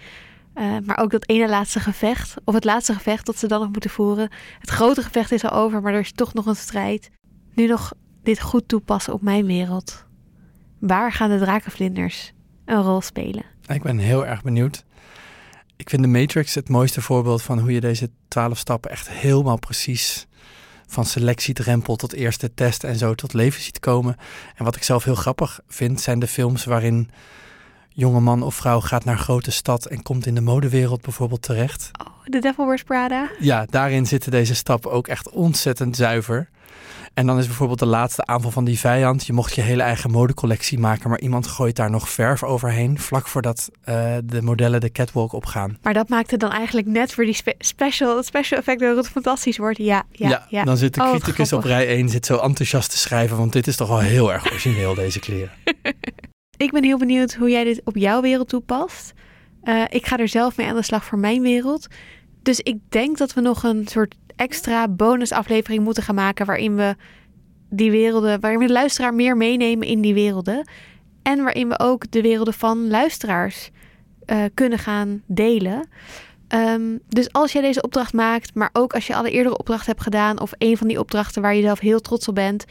Uh, 0.56 0.78
maar 0.86 0.98
ook 0.98 1.12
dat 1.12 1.30
ene 1.30 1.50
laatste 1.50 1.80
gevecht, 1.80 2.36
of 2.44 2.54
het 2.54 2.66
laatste 2.66 2.94
gevecht 2.94 3.26
dat 3.26 3.38
ze 3.38 3.48
dan 3.48 3.60
nog 3.60 3.72
moeten 3.72 3.90
voeren. 3.90 4.30
Het 4.60 4.70
grote 4.70 5.02
gevecht 5.02 5.32
is 5.32 5.44
al 5.44 5.52
over, 5.52 5.82
maar 5.82 5.94
er 5.94 6.00
is 6.00 6.12
toch 6.12 6.34
nog 6.34 6.46
een 6.46 6.56
strijd. 6.56 7.10
Nu 7.54 7.68
nog 7.68 7.94
dit 8.24 8.42
goed 8.42 8.68
toepassen 8.68 9.14
op 9.14 9.22
mijn 9.22 9.46
wereld. 9.46 10.06
Waar 10.80 11.12
gaan 11.12 11.30
de 11.30 11.40
drakenvlinders 11.40 12.34
een 12.66 12.82
rol 12.82 13.02
spelen? 13.02 13.44
Ik 13.68 13.82
ben 13.82 13.98
heel 13.98 14.26
erg 14.26 14.42
benieuwd. 14.42 14.86
Ik 15.82 15.90
vind 15.90 16.02
de 16.02 16.08
Matrix 16.08 16.56
het 16.56 16.70
mooiste 16.70 17.02
voorbeeld 17.02 17.42
van 17.42 17.60
hoe 17.60 17.72
je 17.72 17.80
deze 17.80 18.10
twaalf 18.28 18.58
stappen 18.58 18.92
echt 18.92 19.10
helemaal 19.10 19.60
precies 19.60 20.28
van 20.88 21.06
selectiedrempel 21.06 21.96
tot 21.96 22.14
eerste 22.14 22.54
test 22.54 22.84
en 22.84 22.96
zo 22.96 23.16
tot 23.16 23.34
leven 23.34 23.62
ziet 23.62 23.80
komen. 23.80 24.16
En 24.56 24.66
wat 24.66 24.76
ik 24.76 24.84
zelf 24.84 25.04
heel 25.04 25.16
grappig 25.16 25.60
vind, 25.68 26.02
zijn 26.02 26.20
de 26.20 26.28
films 26.28 26.66
waarin 26.66 27.10
jonge 27.90 28.20
man 28.20 28.44
of 28.44 28.56
vrouw 28.56 28.80
gaat 28.80 29.06
naar 29.06 29.18
grote 29.18 29.52
stad 29.52 29.86
en 29.86 30.04
komt 30.04 30.26
in 30.26 30.36
de 30.36 30.42
modewereld 30.42 31.02
bijvoorbeeld 31.02 31.42
terecht. 31.42 31.90
Oh, 32.06 32.24
The 32.24 32.40
Devil 32.40 32.66
Wears 32.66 32.84
Prada. 32.84 33.32
Ja, 33.40 33.66
daarin 33.66 34.06
zitten 34.06 34.32
deze 34.32 34.56
stappen 34.56 34.92
ook 34.92 35.08
echt 35.08 35.30
ontzettend 35.30 35.96
zuiver. 35.96 36.50
En 37.14 37.26
dan 37.26 37.38
is 37.38 37.46
bijvoorbeeld 37.46 37.80
de 37.80 37.86
laatste 37.86 38.26
aanval 38.26 38.52
van 38.52 38.64
die 38.64 38.80
vijand. 38.80 39.26
Je 39.26 39.34
mocht 39.34 39.56
je 39.56 39.62
hele 39.62 39.82
eigen 39.82 40.12
modecollectie 40.12 40.80
maken, 40.80 41.10
maar 41.10 41.20
iemand 41.20 41.48
gooit 41.48 41.76
daar 41.76 41.90
nog 41.90 42.10
verf 42.10 42.44
overheen. 42.44 43.00
Vlak 43.00 43.28
voordat 43.28 43.70
uh, 43.90 44.16
de 44.24 44.42
modellen 44.42 44.80
de 44.80 44.92
catwalk 44.92 45.34
opgaan. 45.34 45.78
Maar 45.82 45.94
dat 45.94 46.10
maakte 46.10 46.38
dan 46.38 46.52
eigenlijk 46.52 46.88
net 46.88 47.14
voor 47.14 47.26
die 47.26 47.34
spe 47.34 47.56
special, 47.60 48.18
het 48.18 48.26
special 48.26 48.60
effect 48.60 48.80
dat 48.80 48.96
het 48.96 49.10
fantastisch 49.10 49.58
wordt. 49.58 49.78
Ja, 49.78 50.04
ja, 50.12 50.30
ja. 50.30 50.46
ja. 50.50 50.64
Dan 50.64 50.78
zit 50.78 50.94
de 50.94 51.02
oh, 51.02 51.10
criticus 51.10 51.54
op 51.54 51.64
rij 51.64 51.88
1 51.88 52.10
zit 52.10 52.26
zo 52.26 52.38
enthousiast 52.38 52.92
te 52.92 52.98
schrijven, 52.98 53.38
want 53.38 53.54
dit 53.54 53.68
is 53.68 53.76
toch 53.76 53.88
wel 53.88 54.00
heel 54.00 54.34
erg 54.34 54.46
origineel, 54.46 54.96
deze 54.96 55.20
kleren. 55.20 55.52
Ik 56.58 56.72
ben 56.72 56.84
heel 56.84 56.98
benieuwd 56.98 57.34
hoe 57.34 57.50
jij 57.50 57.64
dit 57.64 57.82
op 57.84 57.96
jouw 57.96 58.22
wereld 58.22 58.50
toepast. 58.50 59.14
Uh, 59.64 59.84
ik 59.90 60.06
ga 60.06 60.18
er 60.18 60.28
zelf 60.28 60.58
mee 60.58 60.68
aan 60.68 60.76
de 60.76 60.84
slag 60.84 61.06
voor 61.06 61.20
mijn 61.20 61.42
wereld. 61.42 61.88
Dus 62.42 62.60
ik 62.60 62.78
denk 62.90 63.18
dat 63.18 63.34
we 63.34 63.42
nog 63.42 63.64
een 63.64 63.88
soort 63.88 64.16
extra 64.42 64.88
bonusaflevering 64.88 65.84
moeten 65.84 66.04
gaan 66.04 66.16
maken 66.16 66.46
waarin 66.46 66.76
we 66.76 66.96
die 67.70 67.92
werelden, 67.92 68.40
waarin 68.40 68.60
we 68.60 68.68
de 68.68 68.74
luisteraar 68.74 69.14
meer 69.14 69.38
meenemen 69.38 69.88
in 69.88 70.02
die 70.02 70.14
werelden. 70.14 70.68
En 71.22 71.44
waarin 71.44 71.70
we 71.70 71.80
ook 71.80 72.12
de 72.12 72.22
werelden 72.22 72.54
van 72.54 72.88
luisteraars 72.88 73.70
uh, 74.26 74.44
kunnen 74.54 74.80
gaan 74.80 75.22
delen. 75.28 75.88
Um, 76.48 77.00
dus 77.08 77.32
als 77.32 77.52
jij 77.52 77.62
deze 77.62 77.82
opdracht 77.82 78.14
maakt, 78.14 78.56
maar 78.56 78.70
ook 78.74 78.94
als 78.94 79.08
je 79.08 79.16
alle 79.16 79.32
eerdere 79.32 79.58
opdrachten 79.58 79.92
hebt 79.92 80.04
gedaan 80.04 80.40
of 80.40 80.52
een 80.58 80.78
van 80.78 80.88
die 80.88 81.00
opdrachten 81.00 81.42
waar 81.42 81.56
je 81.56 81.62
zelf 81.62 81.80
heel 81.80 82.00
trots 82.00 82.28
op 82.28 82.36
bent, 82.36 82.66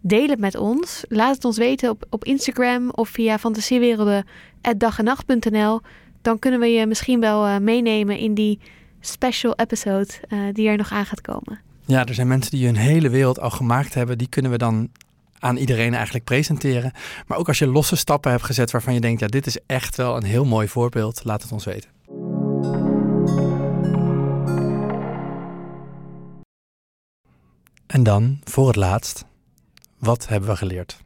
deel 0.00 0.28
het 0.28 0.38
met 0.38 0.56
ons. 0.56 1.04
Laat 1.08 1.34
het 1.34 1.44
ons 1.44 1.58
weten 1.58 1.90
op, 1.90 2.06
op 2.10 2.24
Instagram 2.24 2.90
of 2.90 3.08
via 3.08 3.38
fantasiewerelden.dagenacht.nl. 3.38 5.80
Dan 6.22 6.38
kunnen 6.38 6.60
we 6.60 6.66
je 6.66 6.86
misschien 6.86 7.20
wel 7.20 7.46
uh, 7.46 7.58
meenemen 7.58 8.18
in 8.18 8.34
die 8.34 8.60
special 9.06 9.54
episode 9.56 10.08
uh, 10.28 10.38
die 10.52 10.68
er 10.68 10.76
nog 10.76 10.92
aan 10.92 11.06
gaat 11.06 11.20
komen. 11.20 11.60
Ja, 11.84 12.04
er 12.04 12.14
zijn 12.14 12.28
mensen 12.28 12.50
die 12.50 12.66
hun 12.66 12.76
hele 12.76 13.08
wereld 13.08 13.40
al 13.40 13.50
gemaakt 13.50 13.94
hebben. 13.94 14.18
Die 14.18 14.28
kunnen 14.28 14.50
we 14.50 14.58
dan 14.58 14.90
aan 15.38 15.56
iedereen 15.56 15.94
eigenlijk 15.94 16.24
presenteren. 16.24 16.92
Maar 17.26 17.38
ook 17.38 17.48
als 17.48 17.58
je 17.58 17.66
losse 17.66 17.96
stappen 17.96 18.30
hebt 18.30 18.44
gezet 18.44 18.70
waarvan 18.70 18.94
je 18.94 19.00
denkt... 19.00 19.20
ja, 19.20 19.26
dit 19.26 19.46
is 19.46 19.58
echt 19.66 19.96
wel 19.96 20.16
een 20.16 20.24
heel 20.24 20.44
mooi 20.44 20.68
voorbeeld. 20.68 21.24
Laat 21.24 21.42
het 21.42 21.52
ons 21.52 21.64
weten. 21.64 21.90
En 27.86 28.02
dan, 28.02 28.40
voor 28.44 28.66
het 28.66 28.76
laatst, 28.76 29.24
wat 29.98 30.28
hebben 30.28 30.48
we 30.48 30.56
geleerd? 30.56 31.04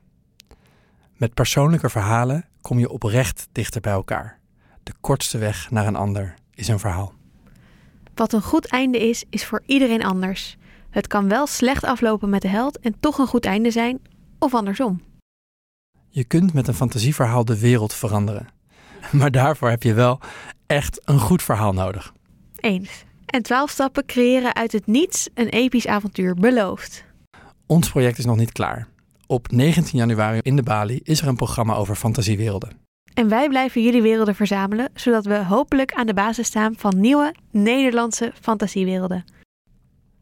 Met 1.16 1.34
persoonlijke 1.34 1.90
verhalen 1.90 2.44
kom 2.60 2.78
je 2.78 2.90
oprecht 2.90 3.48
dichter 3.52 3.80
bij 3.80 3.92
elkaar. 3.92 4.38
De 4.82 4.92
kortste 5.00 5.38
weg 5.38 5.70
naar 5.70 5.86
een 5.86 5.96
ander 5.96 6.34
is 6.54 6.68
een 6.68 6.78
verhaal. 6.78 7.18
Wat 8.20 8.33
een 8.33 8.42
goed 8.42 8.66
einde 8.66 9.09
is, 9.09 9.24
is 9.30 9.44
voor 9.44 9.62
iedereen 9.66 10.04
anders. 10.04 10.56
Het 10.90 11.06
kan 11.06 11.28
wel 11.28 11.46
slecht 11.46 11.85
aflopen 11.85 12.28
met 12.28 12.42
de 12.42 12.48
held 12.48 12.78
en 12.78 12.94
toch 13.00 13.18
een 13.18 13.26
goed 13.26 13.44
einde 13.44 13.70
zijn, 13.70 14.00
of 14.38 14.54
andersom. 14.54 15.00
Je 16.09 16.24
kunt 16.24 16.52
met 16.52 16.68
een 16.68 16.74
fantasieverhaal 16.74 17.44
de 17.44 17.59
wereld 17.61 17.94
veranderen. 17.94 18.48
Maar 19.18 19.30
daarvoor 19.30 19.68
heb 19.68 19.83
je 19.83 19.94
wel 19.94 20.20
echt 20.66 21.00
een 21.04 21.18
goed 21.18 21.42
verhaal 21.42 21.72
nodig. 21.72 22.12
Eens. 22.56 23.04
En 23.26 23.42
12 23.42 23.70
stappen 23.70 24.06
creëren 24.06 24.54
uit 24.54 24.72
het 24.72 24.87
niets 24.87 25.28
een 25.35 25.48
episch 25.48 25.87
avontuur 25.87 26.35
beloofd. 26.35 27.04
Ons 27.66 27.90
project 27.90 28.18
is 28.18 28.24
nog 28.24 28.37
niet 28.37 28.52
klaar. 28.52 28.88
Op 29.26 29.50
19 29.50 29.98
januari 29.98 30.38
in 30.42 30.56
de 30.56 30.62
Bali 30.62 31.00
is 31.02 31.20
er 31.20 31.28
een 31.28 31.37
programma 31.37 31.74
over 31.74 31.94
fantasiewerelden. 31.94 32.79
En 33.14 33.28
wij 33.28 33.48
blijven 33.48 33.82
jullie 33.82 34.02
werelden 34.02 34.34
verzamelen, 34.34 34.88
zodat 34.94 35.24
we 35.24 35.44
hopelijk 35.44 35.92
aan 35.92 36.06
de 36.06 36.14
basis 36.14 36.46
staan 36.46 36.74
van 36.76 37.00
nieuwe 37.00 37.34
Nederlandse 37.50 38.32
fantasiewerelden. 38.40 39.24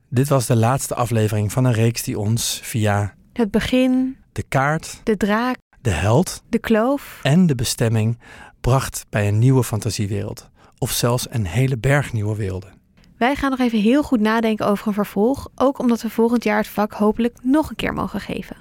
Dit 0.09 0.29
was 0.29 0.47
de 0.47 0.57
laatste 0.57 0.95
aflevering 0.95 1.53
van 1.53 1.65
een 1.65 1.73
reeks 1.73 2.03
die 2.03 2.19
ons 2.19 2.61
via 2.63 3.15
Het 3.33 3.51
begin, 3.51 4.17
de 4.33 4.43
kaart, 4.43 5.01
de 5.05 5.17
draak, 5.17 5.57
de 5.81 5.91
held 5.91 6.43
de 6.49 6.59
kloof, 6.59 7.21
en 7.23 7.47
de 7.47 7.55
bestemming 7.55 8.19
bracht 8.61 9.07
bij 9.11 9.29
een 9.29 9.39
nieuwe 9.39 9.65
fantasiewereld. 9.65 10.49
Of 10.79 10.91
zelfs 10.91 11.27
een 11.31 11.47
hele 11.47 11.79
berg 11.79 12.13
nieuwe 12.13 12.37
werelden. 12.37 12.73
Wij 13.17 13.35
gaan 13.35 13.51
nog 13.51 13.59
even 13.59 13.79
heel 13.79 14.03
goed 14.03 14.21
nadenken 14.21 14.67
over 14.67 14.87
een 14.87 14.93
vervolg, 14.93 15.49
ook 15.55 15.79
omdat 15.79 16.03
we 16.03 16.11
volgend 16.11 16.45
jaar 16.45 16.59
het 16.59 16.69
vak 16.69 16.93
hopelijk 16.93 17.37
nog 17.43 17.71
een 17.71 17.77
keer 17.77 17.93
mogen 17.93 18.21
geven. 18.21 18.57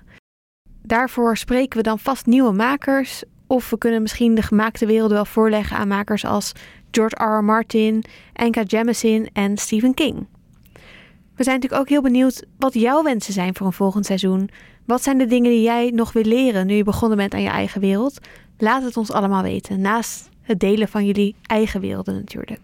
Daarvoor 0.82 1.38
spreken 1.38 1.78
we 1.78 1.84
dan 1.84 2.00
vast 2.00 2.26
nieuwe 2.26 2.52
makers, 2.52 3.24
of 3.48 3.70
we 3.70 3.78
kunnen 3.78 4.02
misschien 4.02 4.36
de 4.36 4.42
gemaakte 4.42 4.86
werelden 4.86 5.16
wel 5.16 5.26
voorleggen 5.26 5.78
aan 5.78 5.88
makers 5.88 6.26
als 6.26 6.52
George 6.92 7.24
R. 7.24 7.38
R. 7.38 7.44
Martin, 7.44 8.04
Anka 8.34 8.62
Jemisin 8.64 9.30
en 9.34 9.58
Stephen 9.58 9.94
King. 9.94 10.28
We 11.36 11.44
zijn 11.44 11.56
natuurlijk 11.56 11.82
ook 11.82 11.90
heel 11.90 12.02
benieuwd 12.02 12.46
wat 12.58 12.74
jouw 12.74 13.04
wensen 13.04 13.34
zijn 13.34 13.56
voor 13.56 13.68
een 13.68 13.74
volgend 13.74 14.06
seizoen. 14.06 14.50
Wat 14.86 15.04
zijn 15.04 15.18
de 15.18 15.26
dingen 15.26 15.52
die 15.52 15.62
jij 15.62 15.92
nog 15.94 16.14
wil 16.14 16.24
leren 16.24 16.68
nu 16.68 16.74
je 16.74 16.84
begonnen 16.84 17.18
bent 17.18 17.34
aan 17.34 17.42
je 17.42 17.50
eigen 17.50 17.82
wereld? 17.82 18.20
Laat 18.58 18.84
het 18.84 18.98
ons 18.98 19.12
allemaal 19.12 19.44
weten, 19.44 19.82
naast 19.82 20.30
het 20.42 20.60
delen 20.60 20.88
van 20.88 21.06
jullie 21.06 21.36
eigen 21.42 21.82
werelden 21.82 22.16
natuurlijk. 22.16 22.60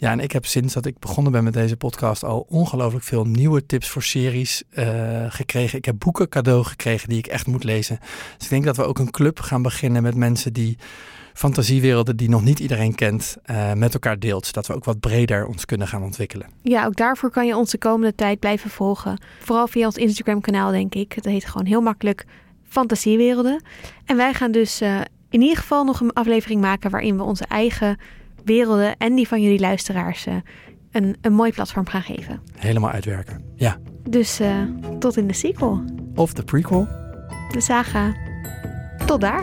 Ja, 0.00 0.10
en 0.10 0.20
ik 0.20 0.32
heb 0.32 0.46
sinds 0.46 0.74
dat 0.74 0.86
ik 0.86 0.98
begonnen 0.98 1.32
ben 1.32 1.44
met 1.44 1.52
deze 1.52 1.76
podcast 1.76 2.24
al 2.24 2.46
ongelooflijk 2.48 3.04
veel 3.04 3.24
nieuwe 3.24 3.66
tips 3.66 3.88
voor 3.88 4.02
series 4.02 4.62
uh, 4.70 5.24
gekregen. 5.28 5.78
Ik 5.78 5.84
heb 5.84 5.98
boeken 5.98 6.28
cadeau 6.28 6.64
gekregen 6.64 7.08
die 7.08 7.18
ik 7.18 7.26
echt 7.26 7.46
moet 7.46 7.64
lezen. 7.64 7.98
Dus 8.36 8.44
ik 8.44 8.48
denk 8.50 8.64
dat 8.64 8.76
we 8.76 8.82
ook 8.82 8.98
een 8.98 9.10
club 9.10 9.40
gaan 9.40 9.62
beginnen 9.62 10.02
met 10.02 10.14
mensen 10.14 10.52
die 10.52 10.78
fantasiewerelden 11.34 12.16
die 12.16 12.28
nog 12.28 12.42
niet 12.42 12.58
iedereen 12.58 12.94
kent, 12.94 13.36
uh, 13.46 13.72
met 13.72 13.94
elkaar 13.94 14.18
deelt. 14.18 14.46
Zodat 14.46 14.66
we 14.66 14.74
ook 14.74 14.84
wat 14.84 15.00
breder 15.00 15.46
ons 15.46 15.64
kunnen 15.64 15.88
gaan 15.88 16.02
ontwikkelen. 16.02 16.46
Ja, 16.62 16.86
ook 16.86 16.96
daarvoor 16.96 17.30
kan 17.30 17.46
je 17.46 17.56
ons 17.56 17.70
de 17.70 17.78
komende 17.78 18.14
tijd 18.14 18.38
blijven 18.38 18.70
volgen. 18.70 19.20
Vooral 19.40 19.66
via 19.66 19.86
ons 19.86 19.96
Instagram 19.96 20.40
kanaal, 20.40 20.70
denk 20.70 20.94
ik. 20.94 21.12
Het 21.12 21.24
heet 21.24 21.44
gewoon 21.44 21.66
heel 21.66 21.80
makkelijk 21.80 22.26
Fantasiewerelden. 22.68 23.62
En 24.04 24.16
wij 24.16 24.34
gaan 24.34 24.52
dus 24.52 24.82
uh, 24.82 25.00
in 25.30 25.40
ieder 25.40 25.56
geval 25.56 25.84
nog 25.84 26.00
een 26.00 26.12
aflevering 26.12 26.60
maken 26.60 26.90
waarin 26.90 27.16
we 27.16 27.22
onze 27.22 27.44
eigen 27.44 27.98
werelden 28.52 28.96
en 28.96 29.14
die 29.14 29.28
van 29.28 29.42
jullie 29.42 29.60
luisteraars 29.60 30.26
uh, 30.26 30.34
een, 30.92 31.16
een 31.20 31.32
mooi 31.32 31.52
platform 31.52 31.86
gaan 31.86 32.02
geven. 32.02 32.40
Helemaal 32.56 32.90
uitwerken, 32.90 33.42
ja. 33.54 33.76
Dus 34.08 34.40
uh, 34.40 34.62
tot 34.98 35.16
in 35.16 35.26
de 35.26 35.32
sequel. 35.32 35.84
Of 36.14 36.32
de 36.32 36.42
prequel. 36.42 36.88
De 37.52 37.60
saga. 37.60 38.14
Tot 39.06 39.20
daar. 39.20 39.42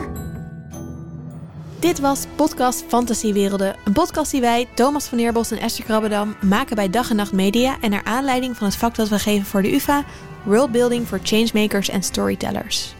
Dit 1.79 1.99
was 1.99 2.25
podcast 2.35 2.83
Fantasiewerelden. 2.87 3.75
Een 3.85 3.93
podcast 3.93 4.31
die 4.31 4.41
wij, 4.41 4.67
Thomas 4.73 5.05
van 5.05 5.17
Neerbos 5.17 5.51
en 5.51 5.59
Esther 5.59 5.85
Krabbedam, 5.85 6.35
maken 6.41 6.75
bij 6.75 6.89
Dag 6.89 7.09
en 7.09 7.15
Nacht 7.15 7.33
Media 7.33 7.77
en 7.81 7.89
naar 7.89 8.03
aanleiding 8.03 8.57
van 8.57 8.67
het 8.67 8.75
vak 8.75 8.95
dat 8.95 9.09
we 9.09 9.19
geven 9.19 9.45
voor 9.45 9.61
de 9.61 9.73
UvA, 9.73 10.03
Worldbuilding 10.43 11.07
for 11.07 11.19
Changemakers 11.23 11.89
en 11.89 12.03
Storytellers. 12.03 12.95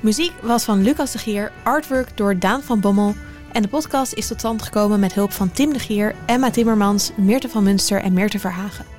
Muziek 0.00 0.32
was 0.42 0.64
van 0.64 0.82
Lucas 0.82 1.12
de 1.12 1.18
Gier, 1.18 1.52
artwork 1.62 2.16
door 2.16 2.38
Daan 2.38 2.62
van 2.62 2.80
Bommel 2.80 3.14
en 3.52 3.62
de 3.62 3.68
podcast 3.68 4.12
is 4.12 4.26
tot 4.26 4.38
stand 4.38 4.62
gekomen 4.62 5.00
met 5.00 5.14
hulp 5.14 5.32
van 5.32 5.52
Tim 5.52 5.72
de 5.72 5.78
Gier, 5.78 6.14
Emma 6.26 6.50
Timmermans, 6.50 7.10
Meerte 7.16 7.48
van 7.48 7.62
Munster 7.62 8.02
en 8.02 8.12
Meerte 8.12 8.38
Verhagen. 8.38 8.97